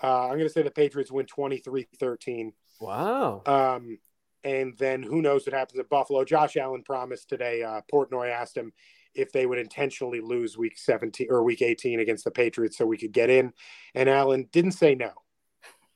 [0.02, 2.54] Uh, I'm going to say the Patriots win 23 13.
[2.80, 3.44] Wow.
[3.46, 4.00] Um,
[4.44, 6.24] and then who knows what happens at Buffalo.
[6.24, 8.72] Josh Allen promised today, uh, Portnoy asked him
[9.14, 12.98] if they would intentionally lose week 17 or week 18 against the Patriots so we
[12.98, 13.54] could get in.
[13.96, 15.12] And Allen didn't say no.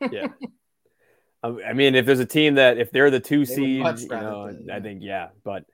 [0.12, 0.27] Yeah.
[1.43, 4.49] I mean, if there's a team that, if they're the two they seed, you know,
[4.71, 5.29] I think, yeah.
[5.43, 5.65] But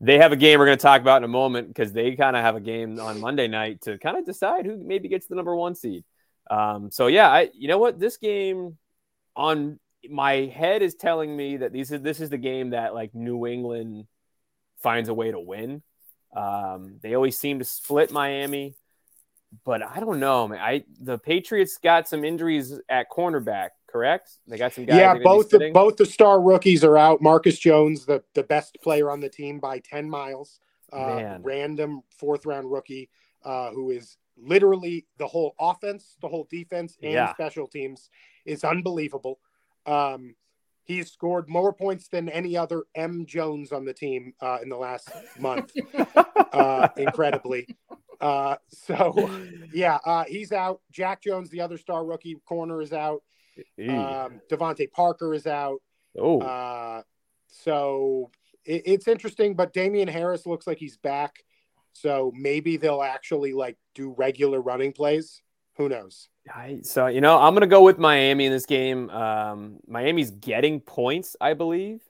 [0.00, 2.36] they have a game we're going to talk about in a moment because they kind
[2.36, 5.34] of have a game on Monday night to kind of decide who maybe gets the
[5.34, 6.04] number one seed.
[6.50, 8.78] Um, so yeah, I you know what this game
[9.36, 9.78] on
[10.08, 13.46] my head is telling me that these is this is the game that like New
[13.46, 14.06] England
[14.82, 15.82] finds a way to win.
[16.34, 18.74] Um, they always seem to split Miami,
[19.64, 20.60] but I don't know, man.
[20.60, 24.30] I the Patriots got some injuries at cornerback, correct?
[24.46, 24.96] They got some guys.
[24.96, 27.20] Yeah, both the both the star rookies are out.
[27.20, 30.60] Marcus Jones, the the best player on the team by ten miles,
[30.92, 33.10] uh, random fourth round rookie,
[33.44, 37.32] uh, who is literally the whole offense, the whole defense, and yeah.
[37.32, 38.10] special teams
[38.44, 39.38] is unbelievable.
[39.86, 40.34] Um,
[40.84, 44.76] he's scored more points than any other M Jones on the team uh, in the
[44.76, 45.72] last month,
[46.52, 47.66] uh, incredibly.
[48.20, 49.30] Uh, so,
[49.72, 50.80] yeah, uh, he's out.
[50.90, 53.22] Jack Jones, the other star rookie corner, is out.
[53.88, 55.80] Um, DeVante Parker is out.
[56.18, 57.02] Oh, uh,
[57.48, 58.30] so
[58.64, 59.54] it, it's interesting.
[59.54, 61.44] But Damien Harris looks like he's back.
[61.92, 65.42] So maybe they'll actually like do regular running plays.
[65.76, 66.28] Who knows?
[66.52, 69.10] I, so you know, I'm gonna go with Miami in this game.
[69.10, 72.00] Um, Miami's getting points, I believe.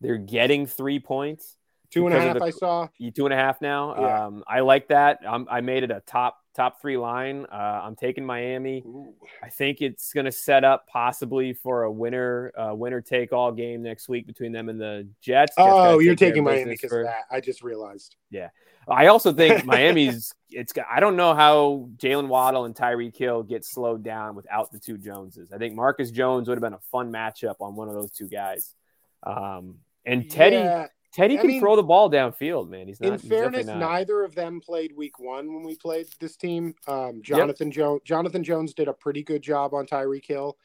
[0.00, 1.56] They're getting three points.
[1.90, 2.38] Two and a half.
[2.38, 3.94] The, I saw two and a half now.
[3.98, 4.26] Yeah.
[4.26, 5.20] Um, I like that.
[5.28, 7.46] I'm, i made it a top top three line.
[7.50, 8.82] Uh, I'm taking Miami.
[8.86, 9.14] Ooh.
[9.42, 13.52] I think it's going to set up possibly for a winner uh, winner take all
[13.52, 15.54] game next week between them and the Jets.
[15.56, 17.24] Oh, you're taking Miami because for, of that.
[17.30, 18.16] I just realized.
[18.30, 18.48] Yeah,
[18.88, 20.34] I also think Miami's.
[20.50, 20.72] It's.
[20.90, 24.98] I don't know how Jaylen Waddle and Tyreek Hill get slowed down without the two
[24.98, 25.52] Joneses.
[25.52, 28.28] I think Marcus Jones would have been a fun matchup on one of those two
[28.28, 28.74] guys.
[29.22, 30.56] Um, and Teddy.
[30.56, 30.86] Yeah.
[31.12, 32.86] Teddy I can mean, throw the ball downfield, man.
[32.86, 33.12] He's not.
[33.12, 33.78] In fairness, not.
[33.78, 36.74] neither of them played week one when we played this team.
[36.86, 37.74] Um, Jonathan yep.
[37.74, 38.00] Jones.
[38.04, 40.56] Jonathan Jones did a pretty good job on Tyreek Hill.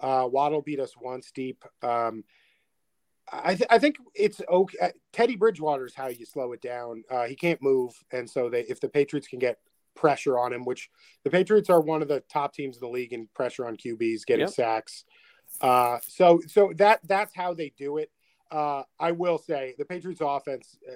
[0.00, 1.64] Uh, Waddle beat us once deep.
[1.82, 2.24] Um,
[3.30, 4.78] I, th- I think it's okay.
[4.80, 7.04] Uh, Teddy Bridgewater is how you slow it down.
[7.10, 9.58] Uh, he can't move, and so they, if the Patriots can get
[9.94, 10.88] pressure on him, which
[11.24, 14.24] the Patriots are one of the top teams in the league in pressure on QBs,
[14.26, 14.50] getting yep.
[14.54, 15.04] sacks.
[15.60, 18.10] Uh, so so that that's how they do it.
[18.50, 20.76] Uh, I will say the Patriots offense.
[20.88, 20.94] Uh,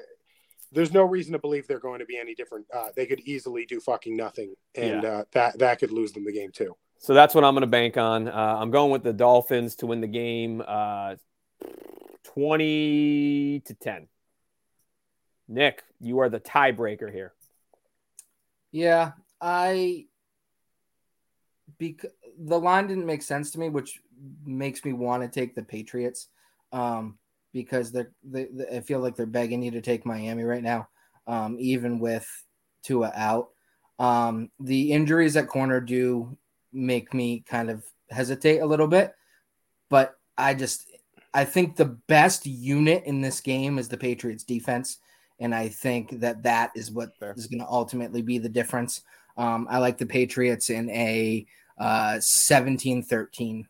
[0.73, 2.67] there's no reason to believe they're going to be any different.
[2.75, 5.23] Uh, they could easily do fucking nothing, and yeah.
[5.33, 6.77] that that could lose them the game too.
[6.99, 8.29] So that's what I'm going to bank on.
[8.29, 10.63] I'm going with the Dolphins to win the game.
[12.35, 14.09] 20 to 10.
[15.47, 17.33] Nick, you are the tiebreaker here.
[18.73, 20.07] Yeah, I
[21.79, 24.01] because the line didn't make sense to me, which
[24.45, 26.29] makes me want to take the Patriots
[26.73, 27.19] um,
[27.55, 30.89] because they're they, they, I feel like they're begging you to take Miami right now,
[31.27, 32.29] um, even with
[32.83, 33.49] Tua out.
[33.99, 36.37] Um, the injuries at corner do
[36.73, 39.15] make me kind of hesitate a little bit,
[39.89, 40.87] but I just
[41.33, 44.99] I think the best unit in this game is the Patriots defense.
[45.41, 47.35] And I think that that is what Fair.
[47.37, 49.03] is going to ultimately be the difference.
[49.37, 53.69] Um, I like the Patriots in a uh, 17 13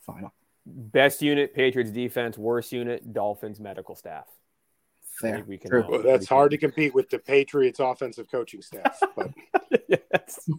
[0.00, 0.32] final.
[0.68, 2.36] Best unit, Patriots defense.
[2.36, 4.26] Worst unit, Dolphins medical staff.
[5.20, 5.44] Fair.
[5.46, 5.70] we can.
[5.70, 5.84] True.
[5.88, 8.98] Well, that's we can- hard to compete with the Patriots offensive coaching staff.
[9.16, 9.30] But
[9.88, 10.50] yes.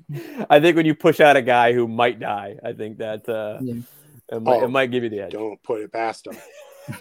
[0.49, 3.59] I think when you push out a guy who might die, I think that uh,
[3.61, 3.75] Yeah.
[4.31, 5.33] it, might, Oh, it might give you the edge.
[5.33, 6.37] don't put it past him.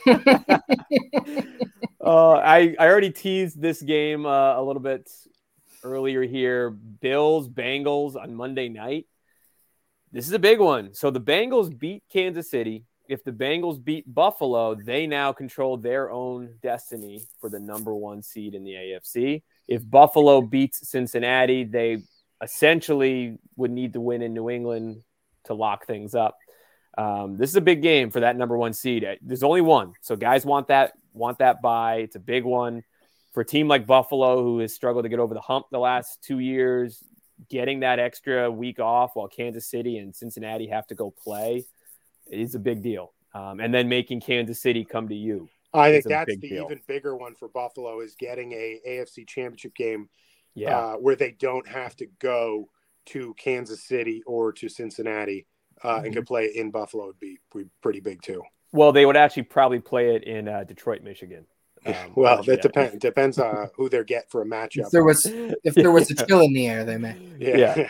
[2.00, 5.10] Uh, I I already teased this game uh, a little bit
[5.82, 6.70] earlier here.
[6.70, 9.06] Bills Bengals on Monday night.
[10.12, 10.94] This is a big one.
[10.94, 12.84] So the Bengals beat Kansas City.
[13.08, 18.22] If the Bengals beat Buffalo, they now control their own destiny for the number one
[18.22, 19.42] seed in the AFC.
[19.68, 21.98] If Buffalo beats Cincinnati, they
[22.42, 25.02] essentially would need to win in New England
[25.44, 26.36] to lock things up.
[26.98, 29.04] Um, this is a big game for that number one seed.
[29.04, 31.96] Uh, There's only one, so guys want that want that buy.
[31.96, 32.82] It's a big one
[33.32, 36.22] for a team like Buffalo, who has struggled to get over the hump the last
[36.22, 37.02] two years.
[37.50, 41.66] Getting that extra week off while Kansas City and Cincinnati have to go play
[42.30, 43.12] is a big deal.
[43.34, 45.48] Um, and then making Kansas City come to you.
[45.74, 46.64] I think that's the deal.
[46.64, 50.08] even bigger one for Buffalo is getting a AFC Championship game
[50.54, 52.70] Yeah, uh, where they don't have to go
[53.06, 55.46] to Kansas City or to Cincinnati
[55.84, 56.12] uh, and Mm-hmm.
[56.14, 58.42] could play in Buffalo would be, be pretty big too.
[58.72, 61.44] well, they would actually probably play it in uh, Detroit, Michigan.
[61.84, 62.54] Um, well, yeah.
[62.54, 64.86] that depends depends on who they get for a matchup.
[64.86, 67.14] if there was if there was a chill in the air, they may.
[67.38, 67.88] yeah.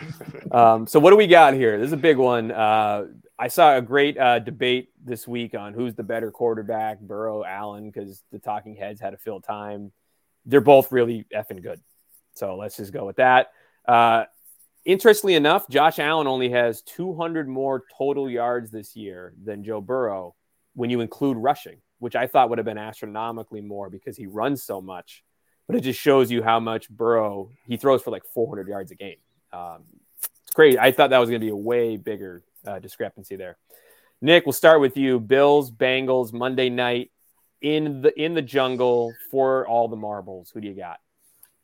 [0.51, 1.79] Um, so what do we got here?
[1.79, 2.51] This is a big one.
[2.51, 3.05] Uh,
[3.39, 7.91] I saw a great uh, debate this week on who's the better quarterback, Burrow, Allen,
[7.91, 9.91] because the talking heads had to fill time.
[10.45, 11.79] They're both really effing good.
[12.33, 13.51] So let's just go with that.
[13.87, 14.25] Uh,
[14.85, 20.35] interestingly enough, Josh Allen only has 200 more total yards this year than Joe Burrow
[20.73, 24.63] when you include rushing, which I thought would have been astronomically more because he runs
[24.63, 25.23] so much.
[25.67, 28.95] But it just shows you how much Burrow he throws for like 400 yards a
[28.95, 29.17] game.
[29.51, 29.83] Um,
[30.19, 30.79] it's crazy.
[30.79, 33.57] I thought that was going to be a way bigger uh, discrepancy there.
[34.21, 35.19] Nick, we'll start with you.
[35.19, 37.11] Bills, Bengals, Monday night
[37.61, 40.51] in the in the jungle for all the marbles.
[40.53, 40.99] Who do you got?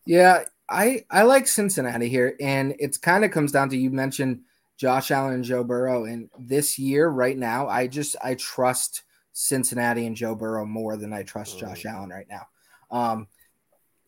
[0.05, 4.41] Yeah, I I like Cincinnati here, and it's kind of comes down to you mentioned
[4.77, 9.03] Josh Allen and Joe Burrow, and this year right now, I just I trust
[9.33, 12.47] Cincinnati and Joe Burrow more than I trust Josh Allen right now.
[12.91, 13.27] Um,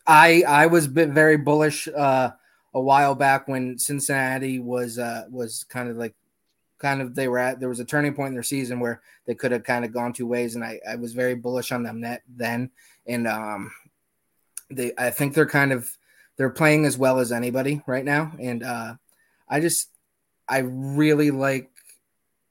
[0.05, 2.31] I I was bit very bullish uh,
[2.73, 6.13] a while back when Cincinnati was uh, was kind of like
[6.79, 9.35] kind of they were at there was a turning point in their season where they
[9.35, 12.01] could have kind of gone two ways, and I I was very bullish on them
[12.01, 12.71] net then,
[13.07, 13.71] and um,
[14.69, 15.89] they I think they're kind of
[16.37, 18.95] they're playing as well as anybody right now, and uh,
[19.47, 19.89] I just
[20.47, 21.69] I really like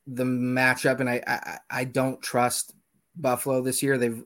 [0.06, 2.74] the matchup, and I I, I don't trust
[3.16, 3.98] Buffalo this year.
[3.98, 4.22] They've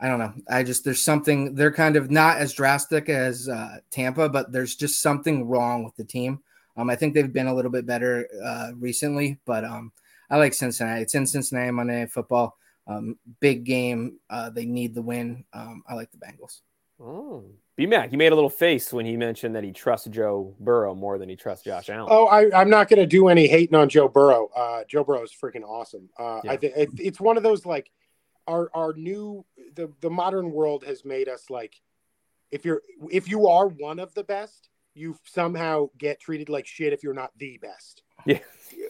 [0.00, 0.32] I don't know.
[0.50, 4.74] I just there's something they're kind of not as drastic as uh, Tampa, but there's
[4.74, 6.40] just something wrong with the team.
[6.76, 9.92] Um, I think they've been a little bit better uh, recently, but um,
[10.30, 11.02] I like Cincinnati.
[11.02, 12.56] It's in Cincinnati Monday Night Football.
[12.86, 14.18] Um, big game.
[14.30, 15.44] Uh, they need the win.
[15.52, 16.60] Um, I like the Bengals.
[17.00, 17.44] Oh,
[17.76, 20.94] B Mac, you made a little face when he mentioned that he trusts Joe Burrow
[20.94, 22.08] more than he trusts Josh Allen.
[22.10, 24.48] Oh, I, I'm not going to do any hating on Joe Burrow.
[24.54, 26.08] Uh, Joe Burrow is freaking awesome.
[26.18, 26.52] Uh, Yeah.
[26.52, 27.90] I think it, it's one of those like
[28.46, 31.80] our our new the the modern world has made us like
[32.50, 36.92] if you're if you are one of the best, you somehow get treated like shit
[36.92, 38.02] if you're not the best.
[38.26, 38.38] Yeah.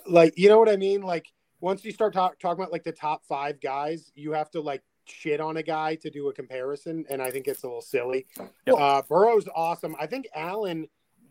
[0.06, 1.02] like you know what I mean.
[1.02, 1.26] Like
[1.60, 4.82] once you start talk, talking about like the top five guys, you have to like
[5.06, 8.26] shit on a guy to do a comparison, and I think it's a little silly.
[8.66, 8.76] Yep.
[8.76, 9.96] Uh, Burrow's awesome.
[9.98, 10.88] I think Allen.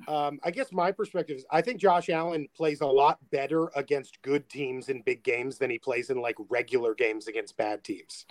[0.07, 4.19] Um, I guess my perspective is I think Josh Allen plays a lot better against
[4.23, 8.25] good teams in big games than he plays in like regular games against bad teams.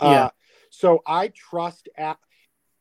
[0.00, 0.26] Yeah.
[0.26, 0.30] Uh,
[0.70, 1.88] so I trust.
[1.98, 2.16] A-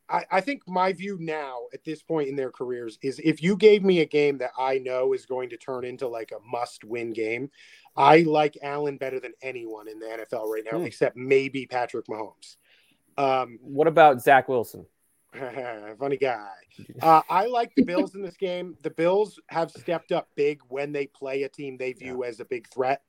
[0.10, 3.58] I, I think my view now at this point in their careers is if you
[3.58, 6.84] gave me a game that I know is going to turn into like a must
[6.84, 7.50] win game,
[7.96, 10.86] I like Allen better than anyone in the NFL right now, Hmm.
[10.86, 12.58] except maybe Patrick Mahomes.
[13.18, 14.86] Um, What about Zach Wilson?
[16.00, 16.50] funny guy.
[17.02, 18.76] Uh, I like the Bills in this game.
[18.82, 22.46] The Bills have stepped up big when they play a team they view as a
[22.46, 23.02] big threat.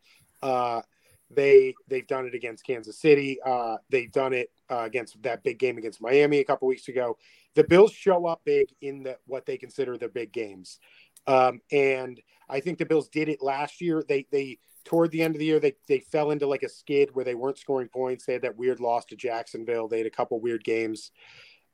[0.42, 0.82] Uh,
[1.30, 3.38] they they've done it against Kansas City.
[3.44, 7.16] Uh, they've done it uh, against that big game against Miami a couple weeks ago.
[7.54, 10.78] The Bills show up big in the what they consider their big games,
[11.26, 14.04] um, and I think the Bills did it last year.
[14.06, 17.10] They they toward the end of the year they they fell into like a skid
[17.14, 18.24] where they weren't scoring points.
[18.24, 19.88] They had that weird loss to Jacksonville.
[19.88, 21.10] They had a couple weird games.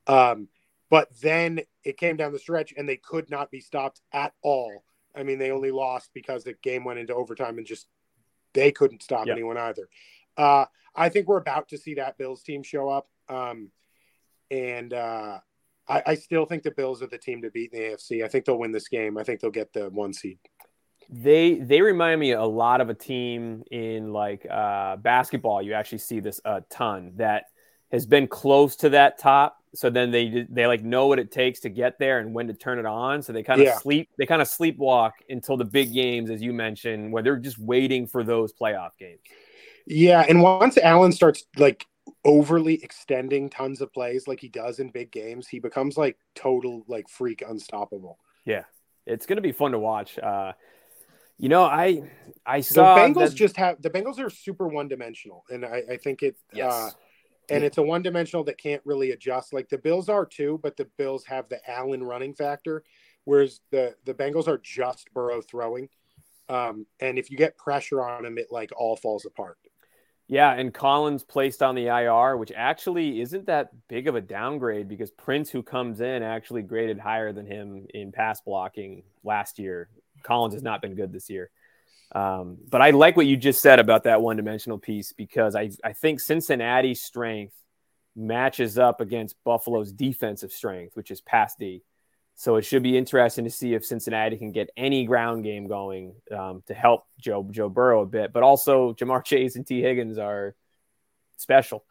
[0.07, 0.49] Um,
[0.89, 4.83] but then it came down the stretch and they could not be stopped at all.
[5.15, 7.87] I mean, they only lost because the game went into overtime and just
[8.53, 9.33] they couldn't stop Yeah.
[9.33, 9.89] anyone either.
[10.37, 13.07] Uh, I think we're about to see that Bills team show up.
[13.29, 13.71] Um,
[14.51, 15.39] and uh,
[15.87, 18.23] I, I still think the Bills are the team to beat in the AFC.
[18.23, 19.17] I think they'll win this game.
[19.17, 20.39] I think they'll get the one seed.
[21.09, 25.61] They they remind me a lot of a team in like uh, basketball.
[25.61, 27.43] You actually see this a ton that
[27.91, 29.57] has been close to that top.
[29.75, 32.53] So then they they like know what it takes to get there and when to
[32.53, 33.21] turn it on.
[33.21, 33.77] So they kind of Yeah.
[33.77, 37.59] sleep they kind of sleepwalk until the big games, as you mentioned, where they're just
[37.59, 39.19] waiting for those playoff games.
[39.85, 41.85] Yeah, and once Allen starts like
[42.23, 46.83] overly extending tons of plays like he does in big games, he becomes like total
[46.87, 48.19] like freak unstoppable.
[48.45, 48.63] Yeah.
[49.05, 50.17] It's going to be fun to watch.
[50.17, 50.53] Uh,
[51.37, 52.03] you know, I
[52.45, 55.83] I saw The Bengals that- just have the Bengals are super one dimensional, and I,
[55.91, 56.73] I think it yes.
[56.73, 56.89] uh,
[57.49, 59.53] and it's a one dimensional that can't really adjust.
[59.53, 62.83] Like the Bills are too, but the Bills have the Allen running factor,
[63.25, 65.89] whereas the the Bengals are just Burrow throwing.
[66.47, 69.57] Um, and if you get pressure on him, it like all falls apart.
[70.27, 74.87] Yeah, and Collins placed on the IR, which actually isn't that big of a downgrade
[74.87, 79.87] because Prince, who comes in, actually graded higher than him in pass blocking last year.
[80.23, 81.51] Collins has not been good this year.
[82.13, 85.69] Um, but I like what you just said about that one dimensional piece because I,
[85.83, 87.53] I think Cincinnati's strength
[88.15, 91.83] matches up against Buffalo's defensive strength, which is pass D.
[92.37, 96.15] So it should be interesting to see if Cincinnati can get any ground game going
[96.31, 98.33] um, to help Joe Joe Burrow a bit.
[98.33, 100.53] But also Ja'Marr Chase and Tee Higgins are
[101.37, 101.85] special.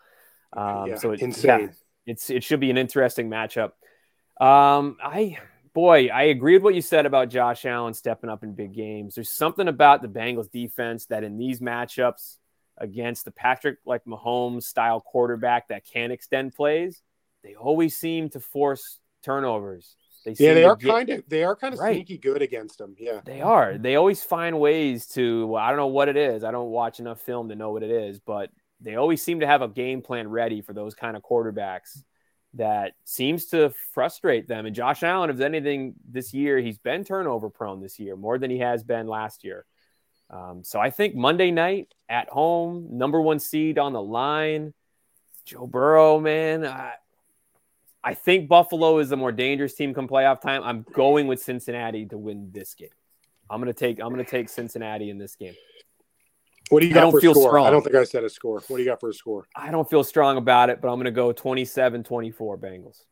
[0.53, 1.61] Um, Yeah, so it, insane.
[1.61, 1.69] yeah,
[2.07, 3.73] it's it should be an interesting matchup.
[4.39, 5.39] Um, I
[5.73, 9.15] boy, I agree with what you said about Josh Allen stepping up in big games.
[9.15, 12.37] There's something about the Bengals defense that in these matchups
[12.77, 17.01] against the Patrick like Mahomes style quarterback that can extend plays,
[17.43, 19.97] they always seem to force turnovers.
[20.25, 21.95] They Yeah, they are get- kind of they are kind of Right.
[21.97, 22.97] sneaky good against them.
[22.99, 23.21] Yeah.
[23.25, 23.79] they are.
[23.79, 25.47] They always find ways to.
[25.47, 26.45] Well, I don't know what it is.
[26.45, 29.47] I don't watch enough film to know what it is, but they always seem to
[29.47, 32.03] have a game plan ready for those kind of quarterbacks
[32.55, 34.65] that seems to frustrate them.
[34.67, 38.51] And Josh Allen, if anything, this year he's been turnover prone this year more than
[38.51, 39.65] he has been last year.
[40.31, 44.73] Um, so I think Monday night at home, number one seed on the line,
[45.45, 46.65] Joe Burrow, man.
[46.65, 46.93] I,
[48.05, 50.63] I think Buffalo is the more dangerous team come playoff time.
[50.63, 52.91] I'm going with Cincinnati to win this game.
[53.49, 55.55] I'm gonna take I'm gonna take Cincinnati in this game.
[56.69, 57.51] What do you got I got don't for feel score?
[57.51, 57.67] strong.
[57.67, 58.63] I don't think I said a score.
[58.69, 59.47] What do you got for a score?
[59.57, 63.03] I don't feel strong about it, but I'm gonna go 27-24 Bengals.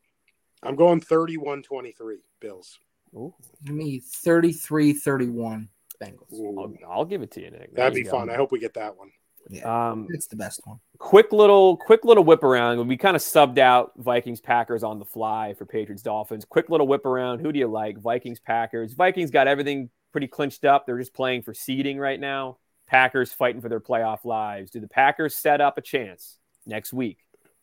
[0.61, 1.93] I'm going 31-23
[2.39, 2.79] Bills.
[3.15, 3.33] Ooh,
[3.65, 5.69] me 33 31
[6.01, 6.33] Bengals.
[6.33, 7.73] Ooh, I'll, I'll give it to you, Nick.
[7.73, 8.17] There that'd you be go.
[8.17, 8.29] fun.
[8.29, 9.11] I hope we get that one.
[9.49, 10.79] Yeah, Um, it's the best one.
[10.99, 12.87] quick little quick little whip around.
[12.87, 16.45] We kind of subbed out Vikings Packers on the fly for Patriots Dolphins.
[16.45, 17.39] Quick little whip around.
[17.39, 17.97] Who do you like?
[17.99, 18.93] Vikings Packers.
[18.93, 20.85] Vikings got everything pretty clinched up.
[20.85, 22.57] They're just playing for seeding right now.
[22.87, 24.71] Packers fighting for their playoff lives.
[24.71, 27.17] Do the Packers set up a chance next week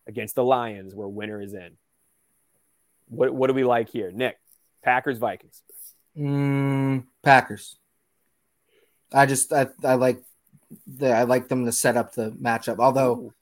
[0.06, 1.76] against the Lions where winner is in?
[3.08, 4.10] What what do we like here?
[4.12, 4.38] Nick,
[4.84, 5.62] Packers Vikings.
[6.16, 7.76] Mm, Packers.
[9.12, 10.22] I just I, I like
[10.86, 12.78] the I like them to set up the matchup.
[12.78, 13.32] Although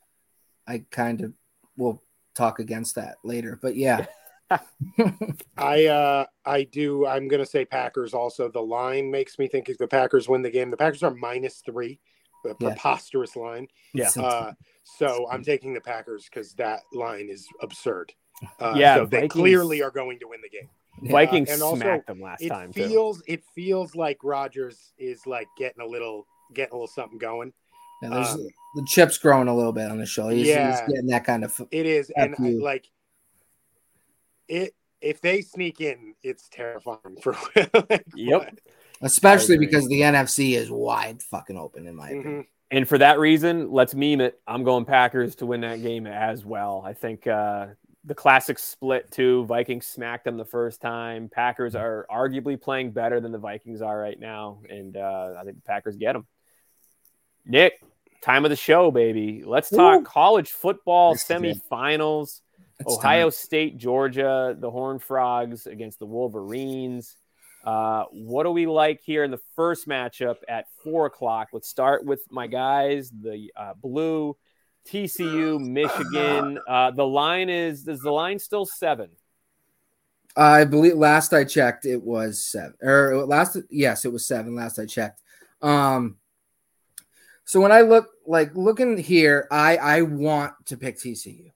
[0.67, 1.33] I kind of
[1.77, 2.03] will
[2.35, 3.59] talk against that later.
[3.61, 4.07] But yeah,
[5.57, 7.07] I uh I do.
[7.07, 8.15] I'm gonna say Packers.
[8.15, 11.15] Also, the line makes me think if the Packers win the game, the Packers are
[11.15, 11.99] minus three,
[12.45, 12.55] a Yeah.
[12.71, 13.69] preposterous line.
[13.95, 14.11] Yeah.
[14.17, 14.53] Uh,
[14.85, 18.13] so I'm taking the Packers because that line is absurd.
[18.61, 20.69] Uh, Yeah, so they Vikings- clearly are going to win the game.
[21.03, 21.13] Yeah.
[21.13, 22.89] Vikings and also, smacked them last It time too.
[22.89, 27.53] feels it feels like Rodgers is like getting a little getting a little something going.
[28.03, 30.29] Yeah, there's Um, the chips growing a little bit on the show.
[30.29, 30.71] He's, Yeah.
[30.71, 31.61] he's getting that kind of.
[31.71, 32.87] It is, and I, like
[34.49, 34.75] it.
[35.01, 37.37] If they sneak in, it's terrifying for.
[37.57, 38.41] like, Yep.
[38.41, 38.59] what?
[39.01, 42.43] Especially because the NFC is wide fucking open, in my opinion.
[42.43, 42.47] Mhm.
[42.71, 44.41] And for that reason, let's meme it.
[44.47, 46.83] I'm going Packers to win that game as well.
[46.85, 47.69] I think uh,
[48.05, 49.45] the classic split too.
[49.47, 51.29] Vikings smacked them the first time.
[51.31, 55.57] Packers are arguably playing better than the Vikings are right now, and uh, I think
[55.57, 56.27] the Packers get them.
[57.49, 57.83] Nick,
[58.21, 59.43] time of the show, baby.
[59.45, 60.05] Let's talk Woo.
[60.05, 62.41] college football semifinals.
[62.87, 63.31] Ohio time.
[63.33, 67.17] State, Georgia, the Horned Frogs against the Wolverines.
[67.65, 71.49] Uh, what do we like here in the first matchup at four o'clock?
[71.53, 74.37] Let's start with my guys, the uh, blue
[74.87, 76.61] TCU, Michigan.
[76.69, 79.11] Uh, the line is is the line still seven?
[80.37, 82.75] I believe last I checked, it was seven.
[82.81, 84.55] Or last, yes, it was seven.
[84.55, 85.21] Last I checked.
[85.61, 86.17] Um,
[87.49, 91.51] so when I look like looking here, I I want to pick TCU.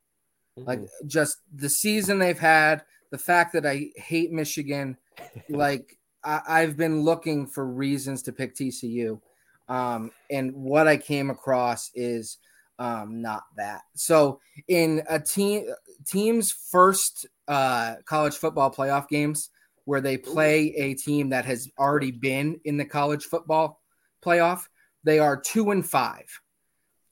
[0.57, 4.97] Like just the season they've had, the fact that I hate Michigan,
[5.51, 9.20] like I, I've been looking for reasons to pick TCU.
[9.68, 12.38] Um, and what I came across is
[12.78, 13.82] um, not that.
[13.95, 15.66] So in a team
[16.07, 19.51] team's first uh, college football playoff games
[19.84, 23.82] where they play a team that has already been in the college football
[24.24, 24.62] playoff,
[25.05, 26.41] they are two and five.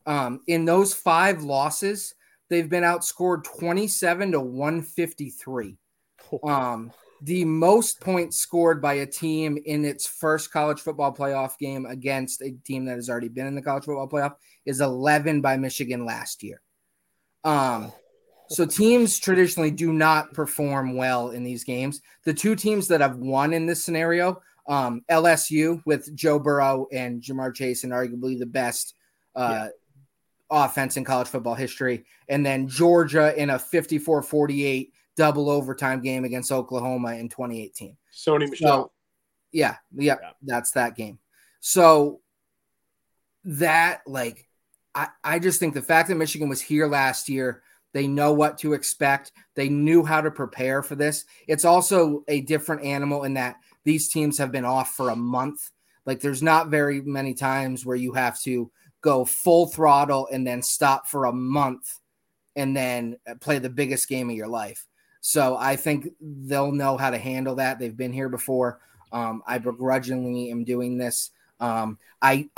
[0.07, 2.15] Um, in those five losses,
[2.49, 5.79] they've been outscored 27 to 153.
[6.45, 11.87] Um, the most points scored by a team in its first college football playoff game
[11.87, 14.35] against a team that has already been in the college football playoff
[14.65, 16.63] is 11 by Michigan last year.
[17.45, 17.93] Um,
[18.49, 22.01] so teams traditionally do not perform well in these games.
[22.25, 27.21] The two teams that have won in this scenario, um, LSU with Joe Burrow and
[27.21, 28.95] Ja'Marr Chase, and arguably the best
[29.35, 30.65] uh, yeah.
[30.65, 36.25] offense in college football history, and then Georgia in a 54 48 double overtime game
[36.25, 37.97] against Oklahoma in 2018.
[38.15, 38.69] Sony Michel.
[38.69, 38.93] So,
[39.51, 41.19] yeah, yeah, yeah, that's that game.
[41.59, 42.21] So
[43.45, 44.47] that like
[44.95, 48.59] I, I just think the fact that Michigan was here last year, they know what
[48.59, 49.33] to expect.
[49.55, 51.25] They knew how to prepare for this.
[51.49, 55.71] It's also a different animal in that these teams have been off for a month.
[56.07, 58.71] Like there's not very many times where you have to
[59.01, 61.99] go full throttle and then stop for a month
[62.57, 64.87] and then play the biggest game of your life.
[65.21, 67.79] So I think they'll know how to handle that.
[67.79, 68.81] They've been here before.
[69.13, 71.31] Um, I begrudgingly am doing this.
[71.59, 72.49] Um, I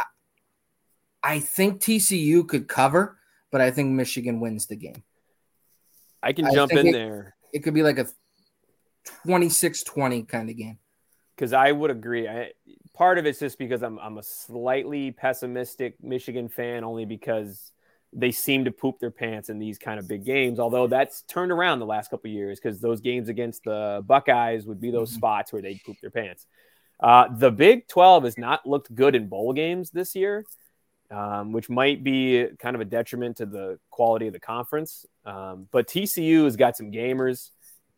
[1.23, 3.19] I think TCU could cover,
[3.51, 5.03] but I think Michigan wins the game.
[6.23, 7.35] I can jump in it, there.
[7.53, 8.07] It could be like a
[9.27, 10.79] 26-20 kind of game.
[11.35, 12.29] Because I would agree.
[12.29, 12.53] I,
[12.95, 17.73] part of it's just because I'm I'm a slightly pessimistic Michigan fan, only because
[18.13, 20.61] they seem to poop their pants in these kind of big games.
[20.61, 24.81] Although that's turned around the last couple years because those games against the Buckeyes would
[24.81, 25.19] be those mm-hmm.
[25.19, 26.47] spots where they poop their pants.
[27.01, 30.45] Uh, the Big 12 has not looked good in bowl games this year,
[31.13, 35.07] um, which might be kind of a detriment to the quality of the conference.
[35.25, 37.51] Um, but TCU has got some gamers.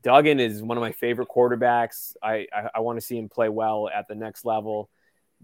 [0.02, 2.14] Duggan is one of my favorite quarterbacks.
[2.22, 4.90] I, I, I want to see him play well at the next level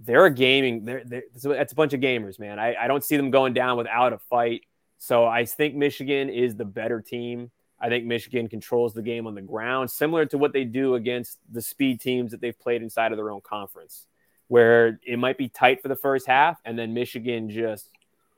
[0.02, 0.84] they're a gaming.
[0.84, 2.58] They're, they're it's a bunch of gamers, man.
[2.58, 4.62] I, I don't see them going down without a fight.
[4.98, 7.50] So I think Michigan is the better team.
[7.80, 11.38] I think Michigan controls the game on the ground, similar to what they do against
[11.50, 14.06] the speed teams that they've played inside of their own conference,
[14.50, 17.88] where it might be tight for the first half, and then Michigan just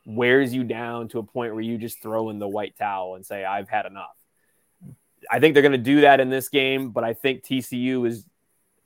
[0.05, 3.25] wears you down to a point where you just throw in the white towel and
[3.27, 4.17] say, I've had enough.
[5.31, 8.27] I think they're going to do that in this game, but I think TCU is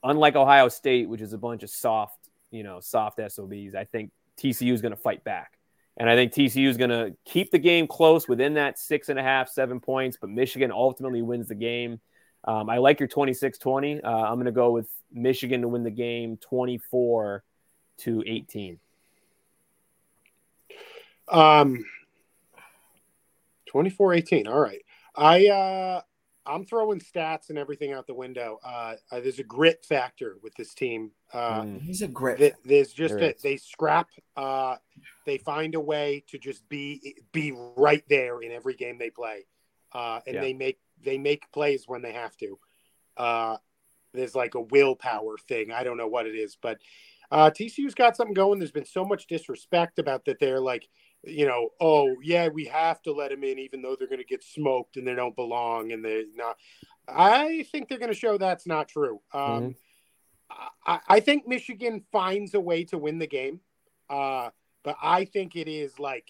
[0.03, 3.75] unlike Ohio State, which is a bunch of soft you know, soft SOBs.
[3.75, 5.53] I think TCU is going to fight back.
[5.97, 9.17] And I think TCU is going to keep the game close within that six and
[9.17, 11.99] a half, seven points, but Michigan ultimately wins the game.
[12.47, 14.01] Um, I like your 26 20.
[14.01, 17.43] Uh, I'm going to go with Michigan to win the game 24
[17.99, 18.79] to 18.
[21.29, 21.85] Um,
[23.67, 24.47] 24 18.
[24.47, 24.81] All right.
[25.13, 26.01] I, uh,
[26.45, 28.59] I'm throwing stats and everything out the window.
[28.63, 31.11] Uh, uh, there's a grit factor with this team.
[31.33, 31.81] Uh, mm.
[31.81, 32.37] He's a grit.
[32.37, 34.07] Th- there's just there a, they scrap.
[34.37, 34.77] Uh,
[35.25, 39.45] they find a way to just be be right there in every game they play,
[39.91, 40.41] uh, and yeah.
[40.41, 42.59] they make they make plays when they have to.
[43.15, 43.57] Uh,
[44.13, 45.71] there's like a willpower thing.
[45.71, 46.79] I don't know what it is, but
[47.31, 48.59] uh, TCU's got something going.
[48.59, 50.39] There's been so much disrespect about that.
[50.39, 50.87] They're like
[51.23, 54.25] you know, oh yeah, we have to let them in, even though they're going to
[54.25, 56.57] get smoked and they don't belong, and they're not.
[57.07, 59.21] I think they're going to show that's not true.
[59.33, 59.69] Um, mm-hmm.
[60.85, 63.59] I, I, think Michigan finds a way to win the game,
[64.09, 64.49] uh,
[64.83, 66.29] but I think it is like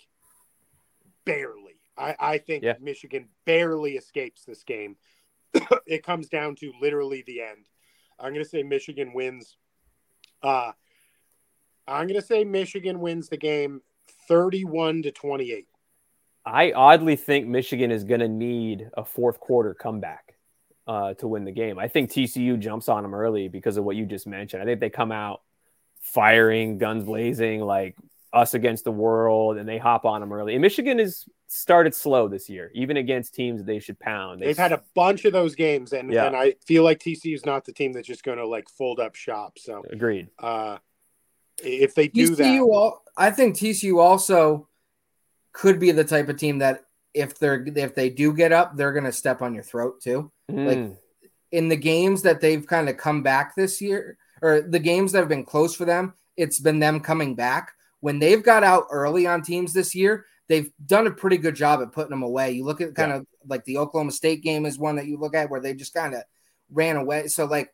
[1.25, 1.76] barely.
[1.97, 2.73] I, I think yeah.
[2.79, 4.97] Michigan barely escapes this game.
[5.87, 7.65] it comes down to literally the end.
[8.19, 9.57] I'm going to say Michigan wins.
[10.41, 10.71] Uh,
[11.87, 13.81] I'm going to say Michigan wins the game
[14.27, 15.67] 31 to 28.
[16.45, 20.35] I oddly think Michigan is going to need a fourth quarter comeback
[20.87, 21.77] uh, to win the game.
[21.77, 24.63] I think TCU jumps on them early because of what you just mentioned.
[24.63, 25.41] I think they come out
[25.99, 27.95] firing, guns blazing, like
[28.33, 30.53] us against the world, and they hop on them early.
[30.53, 34.41] And Michigan has started slow this year, even against teams they should pound.
[34.41, 36.27] They have had a bunch of those games, and, yeah.
[36.27, 38.99] and I feel like TCU is not the team that's just going to like fold
[38.99, 39.57] up shop.
[39.57, 40.29] So agreed.
[40.37, 40.77] Uh,
[41.63, 44.67] if they do TCU that, I think TCU also
[45.53, 46.81] could be the type of team that
[47.13, 50.31] if they're if they do get up, they're going to step on your throat too.
[50.51, 50.67] Mm.
[50.67, 50.97] Like
[51.51, 55.19] in the games that they've kind of come back this year, or the games that
[55.19, 57.73] have been close for them, it's been them coming back.
[57.99, 61.81] When they've got out early on teams this year, they've done a pretty good job
[61.81, 62.51] at putting them away.
[62.51, 63.17] You look at kind yeah.
[63.17, 65.93] of like the Oklahoma State game is one that you look at where they just
[65.93, 66.23] kind of
[66.69, 67.27] ran away.
[67.27, 67.73] So like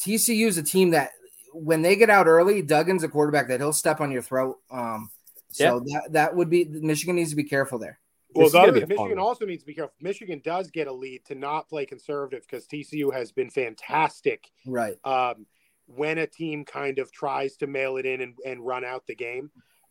[0.00, 1.10] TCU is a team that
[1.52, 4.58] when they get out early, Duggan's a quarterback that he'll step on your throat.
[4.70, 5.10] Um,
[5.50, 6.00] so yeah.
[6.00, 8.00] that that would be Michigan needs to be careful there.
[8.34, 9.94] Well, the other, Michigan also needs to be careful.
[10.00, 14.50] Michigan does get a lead to not play conservative because TCU has been fantastic.
[14.66, 14.96] Right.
[15.04, 15.46] Um,
[15.86, 19.14] when a team kind of tries to mail it in and, and run out the
[19.14, 19.50] game.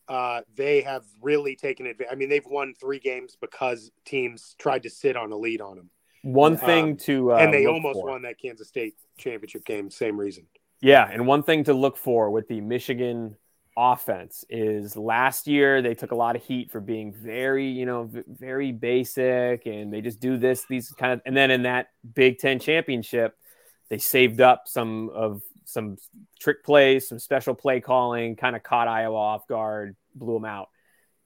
[0.10, 2.12] uh, they have really taken advantage.
[2.12, 5.78] I mean, they've won three games because teams tried to sit on a lead on
[5.78, 5.90] them.
[6.24, 8.10] One thing Um, to uh, and they almost for.
[8.10, 9.90] won that Kansas State championship game.
[9.90, 10.48] Same reason.
[10.82, 13.38] Yeah, and one thing to look for with the Michigan
[13.78, 18.04] offense is last year they took a lot of heat for being very, you know,
[18.04, 21.88] v- very basic and they just do this these kind of and then in that
[22.14, 23.36] Big 10 championship
[23.90, 25.98] they saved up some of some
[26.40, 30.70] trick plays, some special play calling, kind of caught Iowa off guard, blew them out.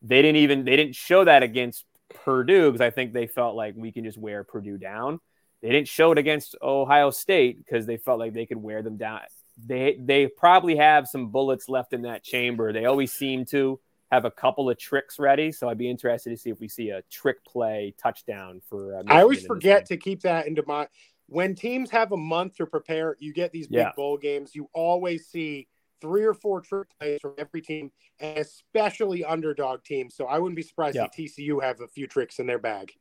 [0.01, 1.85] They didn't even they didn't show that against
[2.23, 5.19] Purdue because I think they felt like we can just wear Purdue down.
[5.61, 8.97] They didn't show it against Ohio State because they felt like they could wear them
[8.97, 9.21] down.
[9.65, 12.71] They they probably have some bullets left in that chamber.
[12.71, 13.79] They always seem to
[14.11, 15.51] have a couple of tricks ready.
[15.51, 18.97] So I'd be interested to see if we see a trick play touchdown for.
[18.97, 20.87] Uh, I always Michigan in this forget to keep that into my.
[21.27, 23.91] When teams have a month to prepare, you get these big Yeah.
[23.95, 24.55] bowl games.
[24.55, 25.67] You always see
[25.99, 30.15] three or four trick plays from every team, and especially underdog teams.
[30.15, 31.05] So I wouldn't be surprised Yeah.
[31.05, 32.93] if TCU have a few tricks in their bag.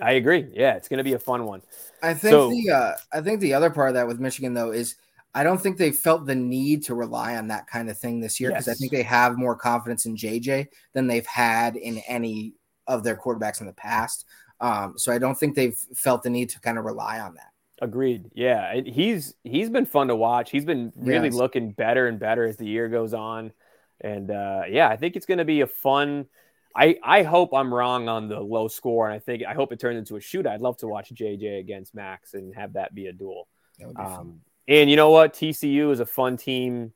[0.00, 0.48] I agree.
[0.52, 1.62] Yeah, it's going to be a fun one.
[2.02, 4.70] I think So- the uh, I think the other part of that with Michigan though
[4.70, 4.96] is
[5.34, 8.40] I don't think they felt the need to rely on that kind of thing this
[8.40, 12.54] year because I think they have more confidence in JJ than they've had in any
[12.86, 14.24] of their quarterbacks in the past.
[14.60, 17.47] Um, so I don't think they've felt the need to kind of rely on that.
[17.80, 18.30] Agreed.
[18.34, 20.50] Yeah, and he's he's been fun to watch.
[20.50, 21.34] He's been really Yes.
[21.34, 23.52] looking better and better as the year goes on,
[24.00, 26.26] and uh, yeah, I think it's going to be a fun.
[26.74, 29.78] I I hope I'm wrong on the low score, and I think I hope it
[29.78, 30.48] turns into a shootout.
[30.48, 33.46] I'd love to watch JJ against Max and have that be a duel.
[33.78, 33.84] Be.
[33.96, 35.34] Um, and you know what?
[35.34, 36.92] TCU is a fun team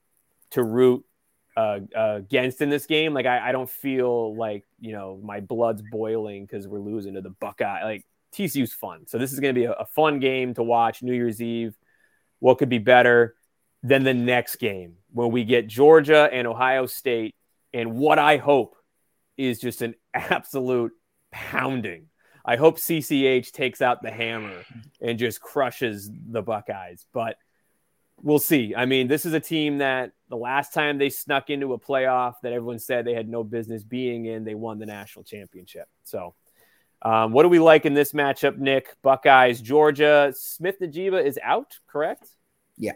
[0.51, 1.05] to root
[1.57, 3.15] uh, uh, against in this game.
[3.15, 7.21] Like I, I don't feel like you know my blood's boiling because we're losing to
[7.21, 7.85] the Buckeye.
[7.85, 8.05] Like
[8.35, 11.13] TCU's fun, so this is going to be a, a fun game to watch New
[11.13, 11.75] Year's Eve.
[12.39, 13.35] What could be better
[13.83, 17.35] than the next game when we get Georgia and Ohio State?
[17.73, 18.77] And what I hope
[19.37, 20.93] is just an absolute
[21.31, 22.07] pounding.
[22.45, 24.65] I hope CCH takes out the hammer
[25.01, 27.07] and just crushes the Buckeyes.
[27.13, 27.37] But
[28.21, 28.75] we'll see.
[28.75, 32.35] I mean, this is a team that the last time they snuck into a playoff
[32.43, 35.89] that everyone said they had no business being in, they won the national championship.
[36.03, 36.35] So,
[37.05, 38.95] um, what do we like in this matchup, Nick?
[39.03, 40.33] Buckeyes, Georgia.
[40.37, 42.29] Smith-Njigba is out, correct?
[42.77, 42.93] Yeah.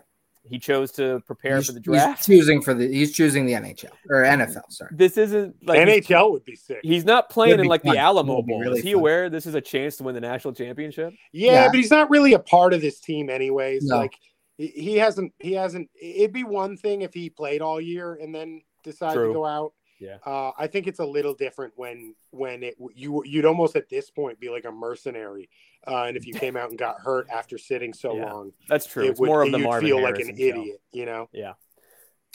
[0.49, 2.25] He chose to prepare He's, for the he's draft.
[2.27, 4.63] choosing for the he's choosing the NHL or NFL.
[4.71, 4.91] Sorry.
[4.95, 6.79] This isn't like NHL would be sick.
[6.85, 7.95] he's not playing in like fun.
[7.95, 8.61] the Alamo Bowl.
[8.61, 9.01] really is he fun.
[9.01, 11.13] aware this is a chance to win the national championship?
[11.33, 11.67] Yeah, Yeah.
[11.69, 13.87] but he's not really a part of this team anyways.
[13.87, 13.97] No.
[13.97, 14.13] Like
[14.57, 18.33] he- he hasn't he hasn't it'd be one thing if he played all year and
[18.33, 19.27] then decided True.
[19.29, 19.73] to go out.
[19.99, 20.18] Yeah.
[20.26, 24.11] Uh, I think it's a little different when when it you you'd almost at this
[24.11, 25.49] point be like a mercenary.
[25.86, 28.32] Uh, and if you came out and got hurt after sitting so Yeah.
[28.32, 29.05] long, That's true.
[29.05, 30.42] it it's would more of the you'd Marvin feel like an show.
[30.42, 31.28] idiot, you know.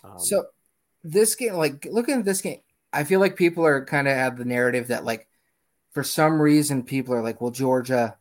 [0.03, 0.45] Um, So
[1.03, 2.61] this game, like looking at this game,
[2.93, 5.27] I feel like people are kind of have the narrative that like
[5.93, 8.17] for some reason people are like, well, Georgia,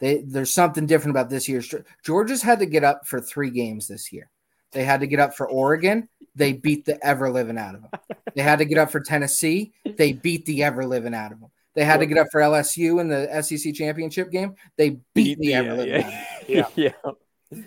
[0.00, 1.72] they there's something different about this year's
[2.04, 4.28] Georgia's had to get up for three games this year.
[4.74, 6.08] They had to get up for Oregon.
[6.34, 7.90] They beat the ever living out of them.
[8.34, 9.72] They had to get up for Tennessee.
[9.84, 11.50] They beat the ever living out of them.
[11.74, 14.54] They had to get up for LSU in the SEC championship game.
[14.76, 16.92] They beat the ever living out of them yeah, yeah.
[17.52, 17.62] yeah.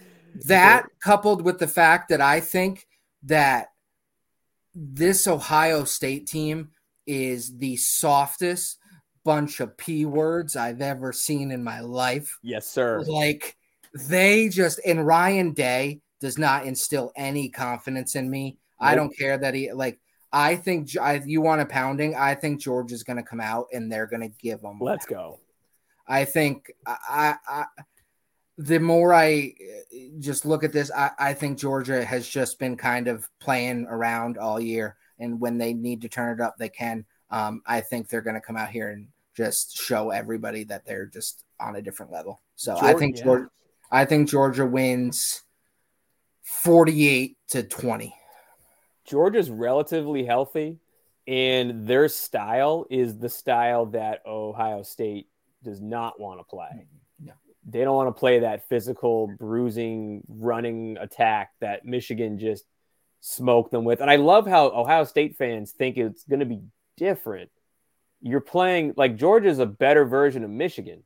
[0.45, 2.88] that coupled with the fact that I think
[3.24, 3.68] that
[4.76, 6.70] this Ohio State team
[7.05, 8.78] is the softest
[9.24, 12.38] bunch of P words I've ever seen in my life.
[12.41, 13.01] Yes, sir.
[13.01, 13.58] Like
[13.93, 18.57] they just and Ryan Day does not instill any confidence in me.
[18.80, 19.99] I don't care that he like
[20.32, 22.15] I think I, you want a pounding.
[22.15, 24.78] I think George is going to come out and they're going to give them.
[24.82, 25.39] Let's go.
[26.07, 27.65] I think I, I,
[28.57, 32.76] the more I uh, just look at this, I, I think Georgia has just been
[32.76, 36.70] kind of playing around all year, and when they need to turn it up, they
[36.70, 37.05] can.
[37.30, 41.05] Um, I think they're going to come out here and just show everybody that they're
[41.05, 42.41] just on a different level.
[42.55, 43.24] So I think yeah.
[43.24, 43.49] Georgia,
[43.91, 45.43] I think Georgia wins
[46.48, 48.16] forty-eight to twenty.
[49.06, 50.78] Georgia's relatively healthy,
[51.28, 55.28] and their style is the style that Ohio State
[55.64, 56.70] does not want to play.
[56.74, 57.28] Mm-hmm.
[57.28, 57.34] No.
[57.66, 62.64] They don't want to play that physical, bruising, running attack that Michigan just
[63.20, 64.00] smoked them with.
[64.00, 66.62] And I love how Ohio State fans think it's going to be
[66.95, 67.50] different.
[68.22, 71.04] You're playing like Georgia's a better version of Michigan.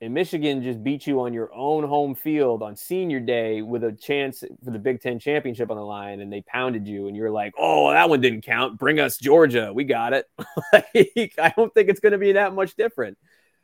[0.00, 3.92] And Michigan just beat you on your own home field on senior day with a
[3.92, 7.30] chance for the Big Ten championship on the line, and they pounded you, and you're
[7.30, 8.78] like, "Oh, that one didn't count.
[8.78, 9.72] Bring us Georgia.
[9.72, 10.26] We got it."
[10.72, 13.16] like, I don't think it's going to be that much different.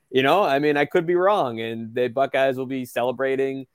[0.09, 3.67] You know, I mean, I could be wrong, and the Buckeyes will be celebrating,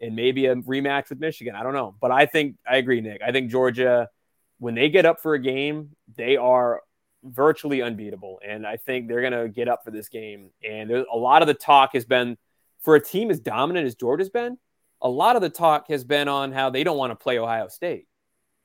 [0.00, 1.54] and maybe a rematch with Michigan.
[1.54, 3.22] I don't know, but I think I agree, Nick.
[3.22, 4.10] I think Georgia,
[4.58, 6.82] when they get up for a game, they are
[7.24, 10.50] virtually unbeatable, and I think they're going to get up for this game.
[10.68, 12.36] And a lot of the talk has been
[12.80, 14.58] for a team as dominant as Georgia's been.
[15.00, 17.68] A lot of the talk has been on how they don't want to play Ohio
[17.68, 18.06] State,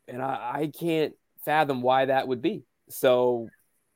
[0.08, 1.14] and I, I can't
[1.46, 2.64] fathom why that would be.
[2.90, 3.50] So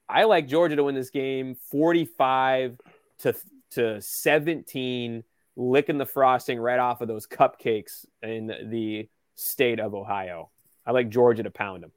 [0.07, 2.77] I like Georgia to win this game, forty-five
[3.19, 3.35] to
[3.71, 5.23] to seventeen,
[5.55, 10.49] licking the frosting right off of those cupcakes in the state of Ohio.
[10.85, 11.91] I like Georgia to pound them.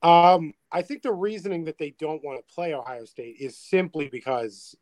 [0.00, 4.08] Um, I think the reasoning that they don't want to play Ohio State is simply
[4.08, 4.76] because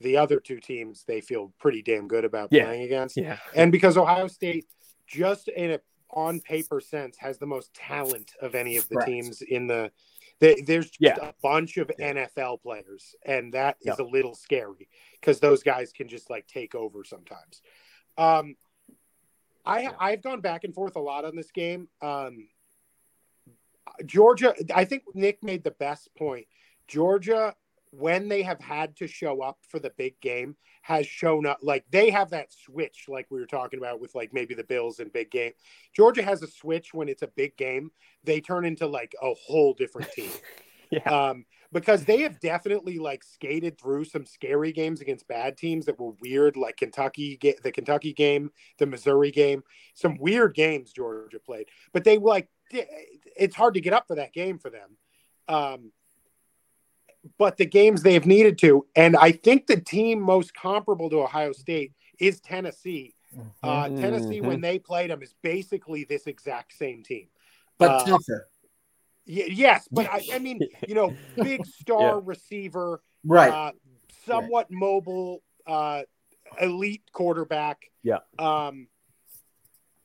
[0.00, 2.64] the other two teams they feel pretty damn good about Yeah.
[2.66, 3.38] playing against, Yeah.
[3.54, 4.66] and because Ohio State,
[5.06, 5.80] just in a
[6.12, 9.08] on paper sense, has the most talent of any of the Correct.
[9.08, 9.92] teams in the.
[10.40, 11.28] They, there's just Yeah.
[11.28, 12.14] a bunch of Yeah.
[12.14, 16.74] NFL players, and that is a little scary because those guys can just like take
[16.74, 17.62] over sometimes.
[18.18, 18.56] Um,
[19.64, 19.94] I.
[20.00, 21.88] I've gone back and forth a lot on this game.
[22.00, 22.48] Um,
[24.04, 26.46] Georgia, I think Nick made the best point.
[26.88, 27.54] Georgia,
[27.90, 31.84] when they have had to show up for the big game, has shown up like
[31.90, 35.12] they have that switch, like we were talking about with like maybe the Bills and
[35.12, 35.52] big game.
[35.94, 37.90] Georgia has a switch when it's a big game,
[38.24, 40.30] they turn into like a whole different team.
[40.90, 41.02] Yeah.
[41.02, 46.00] Um, because they have definitely like skated through some scary games against bad teams that
[46.00, 49.62] were weird, like Kentucky, the Kentucky game, the Missouri game,
[49.94, 51.66] some weird games Georgia played.
[51.92, 54.96] But they like it's hard to get up for that game for them.
[55.48, 55.92] Um,
[57.38, 61.52] but the games they've needed to, and I think the team most comparable to Ohio
[61.52, 63.14] State is Tennessee.
[63.62, 64.46] Uh, Tennessee, Mhm.
[64.46, 67.28] when they played them, is basically this exact same team.
[67.78, 68.48] but uh, tougher.
[69.26, 72.20] Y- yes, but I, I mean, you know, big star Yeah.
[72.24, 73.50] receiver, Right.
[73.50, 73.72] uh,
[74.26, 76.02] somewhat mobile, uh,
[76.60, 77.90] elite quarterback.
[78.02, 78.18] Yeah.
[78.38, 78.88] Um,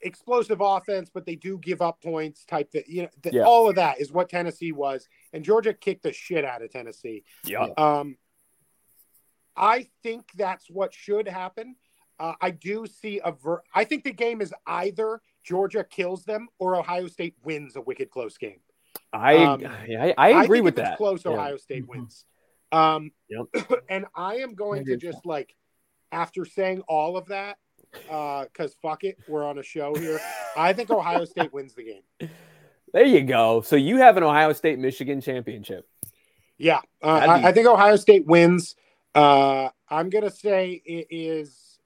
[0.06, 2.46] explosive offense, but they do give up points.
[2.46, 3.44] Type that, you know, th- Yeah.
[3.44, 7.24] all of that is what Tennessee was, and Georgia kicked the shit out of Tennessee.
[7.44, 7.68] Yeah.
[7.78, 8.18] Um,
[9.56, 11.76] I think that's what should happen.
[12.20, 16.48] Uh, I do see a ver- I think the game is either Georgia kills them
[16.60, 18.60] or Ohio State wins a wicked close game.
[19.14, 20.98] I, Um, I I agree think with that.
[20.98, 21.32] Close, Yeah.
[21.32, 21.88] Ohio State Mhm.
[21.88, 22.26] wins.
[22.72, 23.46] Um, Yep.
[23.90, 25.10] and I am going I to agree.
[25.10, 25.56] just like,
[26.12, 27.58] after saying all of that,
[28.04, 30.20] because fuck it, we're on a show here.
[30.56, 32.30] I think Ohio State wins the game.
[32.94, 33.62] There you go.
[33.62, 35.88] So you have an Ohio State Michigan championship.
[36.58, 38.76] Yeah, uh, be- I, I think Ohio State wins.
[39.14, 41.80] Uh, I'm gonna say it is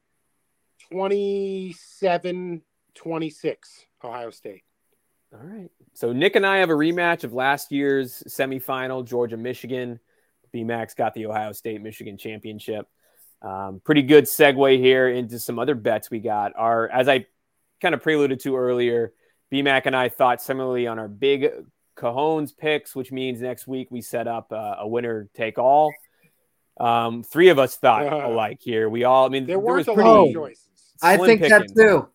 [0.91, 2.61] 27
[2.95, 4.63] 26 Ohio State.
[5.33, 5.69] All right.
[5.93, 9.99] So Nick and I have a rematch of last year's semifinal, Georgia Michigan.
[10.53, 12.87] BMAX got the Ohio State Michigan championship.
[13.41, 16.53] Um, pretty good segue here into some other bets we got.
[16.57, 17.25] Our, as I
[17.81, 19.13] kind of preluded to earlier,
[19.51, 21.49] BMAC and I thought similarly on our big
[21.97, 25.91] Cajones picks, which means next week we set up uh, a winner take all.
[26.79, 28.87] Um, three of us thought alike here.
[28.89, 30.09] We all, I mean, There was weren't a pretty.
[30.09, 30.65] lot of choices.
[31.01, 32.07] I slim think that too.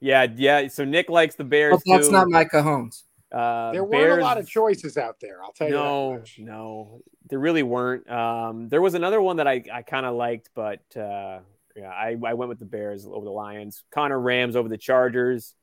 [0.00, 0.68] Yeah, yeah.
[0.68, 1.80] So Nick likes the Bears.
[1.84, 2.12] But that's too.
[2.12, 3.02] not my cajones.
[3.32, 5.42] Uh, There weren't Bears- a lot of choices out there.
[5.42, 5.74] I'll tell you.
[5.74, 8.08] no, no, there really weren't.
[8.10, 11.40] Um, there was another one that I, I kind of liked, but uh,
[11.76, 13.84] yeah, I, I went with the Bears over the Lions.
[13.90, 15.54] Connor Rams over the Chargers.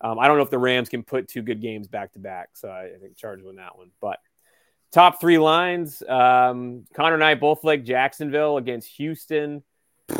[0.00, 2.50] Um, I don't know if the Rams can put two good games back to back,
[2.54, 3.90] so I, I think Chargers win that one.
[4.02, 4.18] But
[4.92, 9.62] top three lines, um, Connor and I both like Jacksonville against Houston.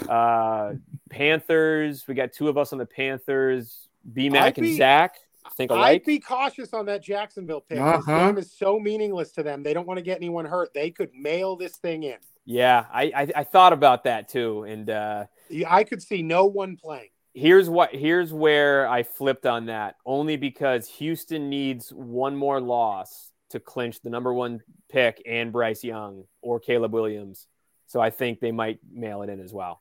[0.08, 0.72] Uh,
[1.10, 3.88] Panthers, we got two of us on the Panthers.
[4.10, 5.16] B Mac and Zach.
[5.56, 7.78] Think I'd be cautious on that Jacksonville pick.
[7.78, 8.26] This Uh-huh.
[8.28, 9.62] game is so meaningless to them.
[9.62, 10.72] They don't want to get anyone hurt.
[10.74, 12.16] They could mail this thing in.
[12.46, 15.24] Yeah, I, I I thought about that too, and uh,
[15.68, 17.08] I could see no one playing.
[17.34, 19.96] here's what here's where I flipped on that.
[20.04, 25.84] Only because Houston needs one more loss to clinch the number one pick and Bryce
[25.84, 27.46] Young or Caleb Williams.
[27.86, 29.80] So I think they might mail it in as well.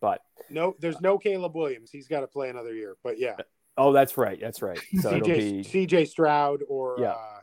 [0.00, 0.20] But
[0.50, 1.90] No, there's no Caleb Williams.
[1.90, 2.96] He's got to play another year.
[3.04, 3.36] But yeah,
[3.78, 4.78] oh, that's right, that's right.
[5.00, 7.12] So CJ, be CJ Stroud or Yeah.
[7.12, 7.40] uh,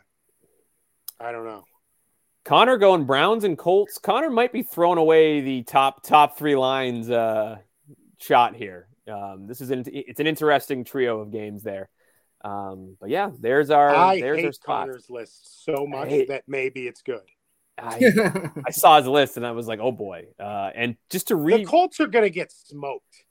[1.20, 1.64] I don't know.
[2.44, 3.98] Connor going Browns and Colts.
[3.98, 7.58] Connor might be throwing away the top top three lines uh,
[8.20, 8.88] shot here.
[9.12, 11.90] Um, this is an it's an interesting trio of games there.
[12.44, 14.88] Um, but yeah, there's our I there's our hate spot.
[14.88, 17.22] Connor's list so much hate- that maybe it's good.
[17.78, 18.00] I,
[18.68, 20.28] I saw his list and I was like, oh boy.
[20.40, 23.25] Uh, and just to read, The Colts are going to get smoked.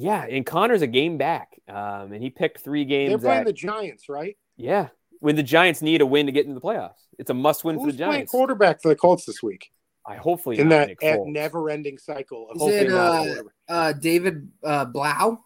[0.00, 1.60] Yeah, and Connor's a game back.
[1.68, 3.10] Um, and he picked three games.
[3.10, 4.36] They're playing At, the Giants, right?
[4.56, 4.88] yeah,
[5.20, 7.76] when the Giants need a win to get into the playoffs, it's a must win
[7.76, 9.70] for Who's the playing quarterback for the Colts this week?
[10.06, 13.28] I hopefully In not that Nick never-ending cycle of Is Hopefully it not.
[13.28, 13.42] uh,
[13.72, 15.38] uh, David uh, Blough?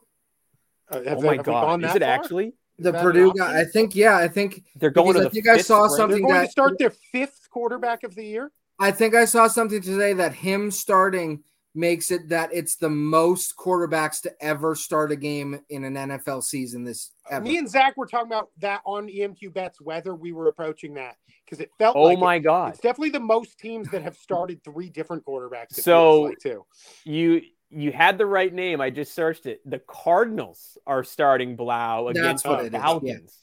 [0.88, 2.08] Uh, have- Oh my have god, gone is it far?
[2.08, 2.52] actually?
[2.78, 5.56] The Purdue guy, I think, yeah, I think They're going to I the think I
[5.56, 6.10] fifth saw grade.
[6.10, 8.52] They're going that- to start their fifth quarterback of the year.
[8.80, 11.42] I think I saw something today that him starting
[11.74, 16.42] makes it that it's the most quarterbacks to ever start a game in an NFL
[16.44, 17.44] season this ever.
[17.44, 21.16] Me and Zach were talking about that on EMQ bets, whether we were approaching that
[21.44, 22.40] because it felt Oh like my it.
[22.40, 22.70] god!
[22.74, 25.72] It's definitely the most teams that have started three different quarterbacks.
[25.74, 26.64] So- like, too.
[27.04, 28.80] You you had the right name.
[28.80, 29.60] I just searched it.
[29.68, 32.80] The Cardinals are starting Blough That's against what the it is, yeah.
[32.80, 33.38] Falcons.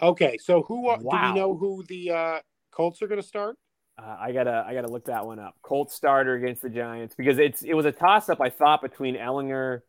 [0.00, 1.32] Okay, so who are, do Wow.
[1.34, 2.38] we know who the uh,
[2.70, 3.56] Colts are going to start?
[3.98, 5.56] Uh, I gotta I gotta look that one up.
[5.62, 8.40] Colt starter against the Giants because it's it was a toss up.
[8.40, 9.80] I thought between Ehlinger.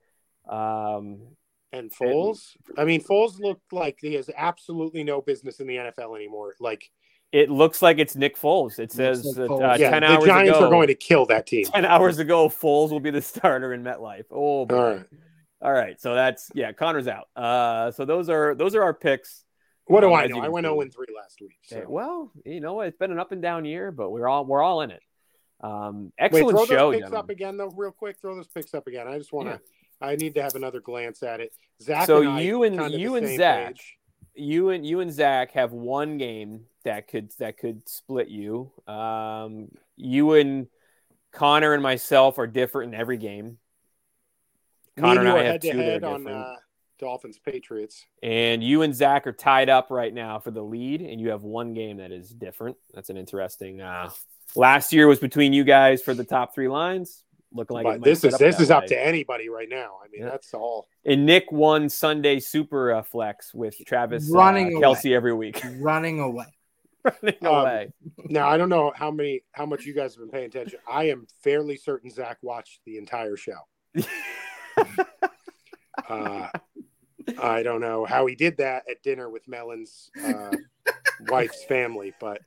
[0.47, 1.19] Um,
[1.71, 2.55] And Foles.
[2.77, 6.55] I mean, Foles looked like he has absolutely no business in the NFL anymore.
[6.59, 6.89] Like,
[7.31, 8.79] it looks like it's Nick Foles.
[8.79, 10.65] It says like that, uh, yeah, ten the Giants ago.
[10.65, 11.65] are going to kill that team.
[11.73, 14.25] ten hours ago, Foles will be the starter in MetLife.
[14.31, 14.75] Oh, boy.
[14.75, 15.05] All right.
[15.61, 16.01] All right.
[16.01, 17.27] So that's yeah, Connor's out.
[17.35, 19.43] Uh, so those are those are our picks.
[19.89, 20.39] What do I know?
[20.39, 20.69] I went see.
[20.69, 21.57] 0 and 3 last week.
[21.63, 21.83] So.
[21.87, 24.81] Well, you know, it's been an up and down year, but we're all we're all
[24.81, 25.01] in it.
[25.61, 28.17] Um, Wait, excellent throw show, those picks up again, though, real quick.
[28.21, 29.07] Throw those picks up again.
[29.07, 29.59] I just want to.
[30.01, 30.07] Yeah.
[30.07, 31.51] I need to have another glance at it.
[31.81, 32.07] Zach.
[32.07, 33.97] So and you and- you and Zach page.
[34.35, 38.71] you and you and Zach have one game that could that could split you.
[38.87, 40.67] Um, you and
[41.33, 43.57] Connor and myself are different in every game.
[44.95, 46.19] Me Connor and you and are I have head two to that are head on
[46.23, 46.37] different.
[46.45, 46.55] uh,
[46.99, 48.05] Dolphins Patriots.
[48.21, 51.43] And you and Zach are tied up right now for the lead, and you have
[51.43, 52.77] one game that is different.
[52.93, 53.81] That's an interesting.
[53.81, 54.09] Uh,
[54.55, 57.23] last year was between you guys for the top three lines.
[57.51, 59.97] Looking like it but this is this that is up to anybody right now.
[60.05, 60.29] I mean, Yeah.
[60.29, 60.87] that's all.
[61.03, 64.95] And Nick won Sunday Super uh, Flex with Travis Running uh, away.
[64.95, 65.59] Kelce every week.
[65.79, 66.45] running away.
[67.03, 67.93] Running Um, away.
[68.25, 70.77] Now I don't know how many how much you guys have been paying attention.
[70.87, 73.57] I am fairly certain Zach watched the entire show.
[76.07, 76.47] Uh,
[77.41, 80.51] I don't know how he did that at dinner with Melon's uh,
[81.27, 82.41] wife's family, but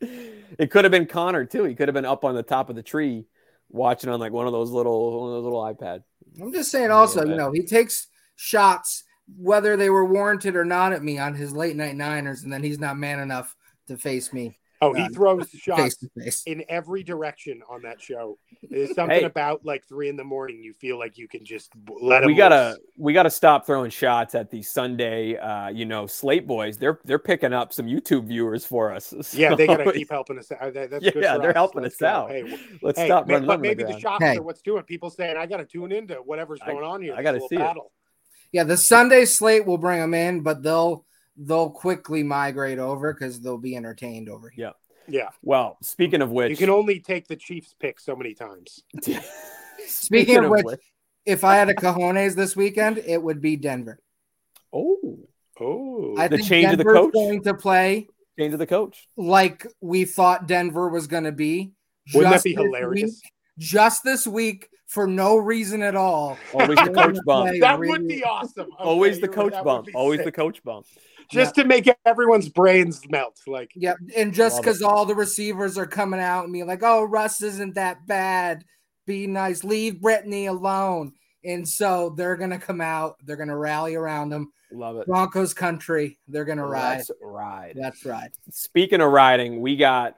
[0.00, 1.64] it could have been Connor too.
[1.64, 3.26] He could have been up on the top of the tree
[3.70, 6.02] watching on like one of those little one of those little iPad.
[6.40, 6.90] I'm just saying.
[6.90, 9.04] Also, but- you know, he takes shots
[9.36, 12.62] whether they were warranted or not at me on his late night Niners, and then
[12.62, 13.54] he's not man enough
[13.88, 15.08] to face me oh, he Yeah.
[15.08, 16.42] throws face shots to face.
[16.46, 18.38] in every direction on that show.
[18.62, 19.24] There's something Hey.
[19.24, 20.62] about like three in the morning.
[20.62, 21.70] You feel like you can just
[22.00, 22.26] let him.
[22.28, 22.78] we gotta loose.
[22.96, 26.78] we gotta stop throwing shots at the Sunday uh, you know, slate boys.
[26.78, 29.12] They're they're picking up some YouTube viewers for us.
[29.34, 30.50] Yeah, they gotta keep helping us.
[30.52, 30.74] out.
[30.74, 31.54] That- That's Yeah, good for they're us.
[31.56, 32.06] helping Let's us go.
[32.06, 32.30] out.
[32.30, 34.02] Hey, w- Let's hey, stop ma- running but maybe the the ground.
[34.02, 34.36] shots Hey.
[34.38, 34.82] are what's doing.
[34.84, 37.14] People saying I got to tune into whatever's I- going on here.
[37.16, 37.76] I gotta little see it.
[38.52, 41.04] Yeah, the Sunday slate will bring them in, but they'll
[41.38, 44.72] they'll quickly migrate over because they'll be entertained over here.
[45.08, 45.28] Yeah, Yeah.
[45.42, 48.82] Well, speaking of which, you can only take the Chiefs pick so many times.
[49.86, 50.80] Speaking of which,
[51.24, 54.00] If I had a cojones this weekend, it would be Denver.
[54.72, 55.18] oh,
[55.60, 57.12] Oh, I The think change of the coach?
[57.12, 58.06] going to play
[58.38, 59.08] change of the coach.
[59.16, 61.72] like we thought Denver was going to be.
[62.14, 63.02] wouldn't that just be this hilarious?
[63.22, 66.38] week- just this week for no reason at all.
[66.54, 67.50] Always the coach bump.
[67.60, 68.66] That really- would be awesome.
[68.74, 69.86] Okay, Always the you're right, coach bump.
[69.86, 70.86] be Always the coach bump.
[71.30, 73.40] Just to make everyone's brains melt.
[73.46, 77.04] Like, Yeah, and just because all the receivers are coming out and being like, "Oh,
[77.04, 78.64] Russ isn't that bad.
[79.06, 79.62] Be nice.
[79.64, 81.12] Leave Brittany alone."
[81.44, 83.16] And so they're gonna come out.
[83.24, 84.52] They're gonna rally around them.
[84.70, 85.06] Love it.
[85.06, 86.18] Broncos country.
[86.28, 86.98] They're gonna ride.
[86.98, 87.74] Let's ride.
[87.76, 88.30] That's right.
[88.50, 90.16] Speaking of riding, we got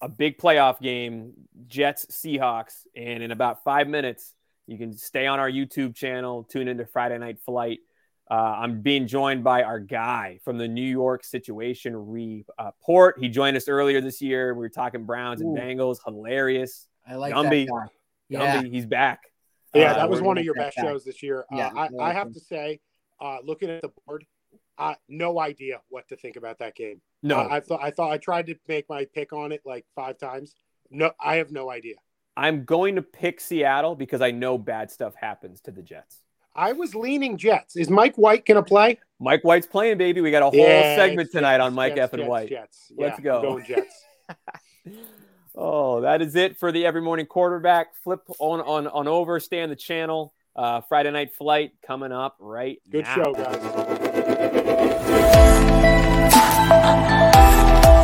[0.00, 1.32] a big playoff game,
[1.68, 4.34] Jets Seahawks, and in about five minutes,
[4.66, 7.80] you can stay on our YouTube channel, tune into Friday Night Flight.
[8.30, 13.16] Uh, I'm being joined by our guy from the New York Situation Report.
[13.18, 14.54] He joined us earlier this year.
[14.54, 15.60] We were talking Browns and Ooh.
[15.60, 15.98] Bengals.
[16.04, 16.88] Hilarious.
[17.06, 17.66] I like Gumby.
[17.66, 17.86] that guy.
[18.28, 19.20] Yeah, Gumby, he's back.
[19.74, 20.84] yeah, Uh, that was one of your best that.
[20.86, 21.44] shows this year.
[21.52, 22.80] Yeah, uh, I, I I have to say,
[23.20, 24.24] uh, looking at the board,
[24.78, 27.02] uh, no idea what to think about that game.
[27.22, 29.84] No, Uh, I thought I thought I tried to make my pick on it like
[29.94, 30.54] five times.
[30.90, 31.96] No, I have no idea.
[32.34, 36.21] I'm going to pick Seattle because I know bad stuff happens to the Jets.
[36.54, 37.76] I was leaning Jets.
[37.76, 38.98] Is Mike White gonna play?
[39.20, 40.20] Mike White's playing, baby.
[40.20, 42.12] We got a whole Yeah, segment tonight Jets, on Mike Jets, F.
[42.14, 42.48] and Jets, White.
[42.48, 42.92] Jets.
[42.96, 43.42] Let's Yeah, go.
[43.42, 44.04] Going Jets.
[45.54, 47.88] Oh, that is it for the every morning quarterback.
[48.02, 50.32] Flip on on on over, stay on the channel.
[50.56, 53.14] Uh, Friday night flight coming up right Good now.
[53.16, 53.98] show, guys.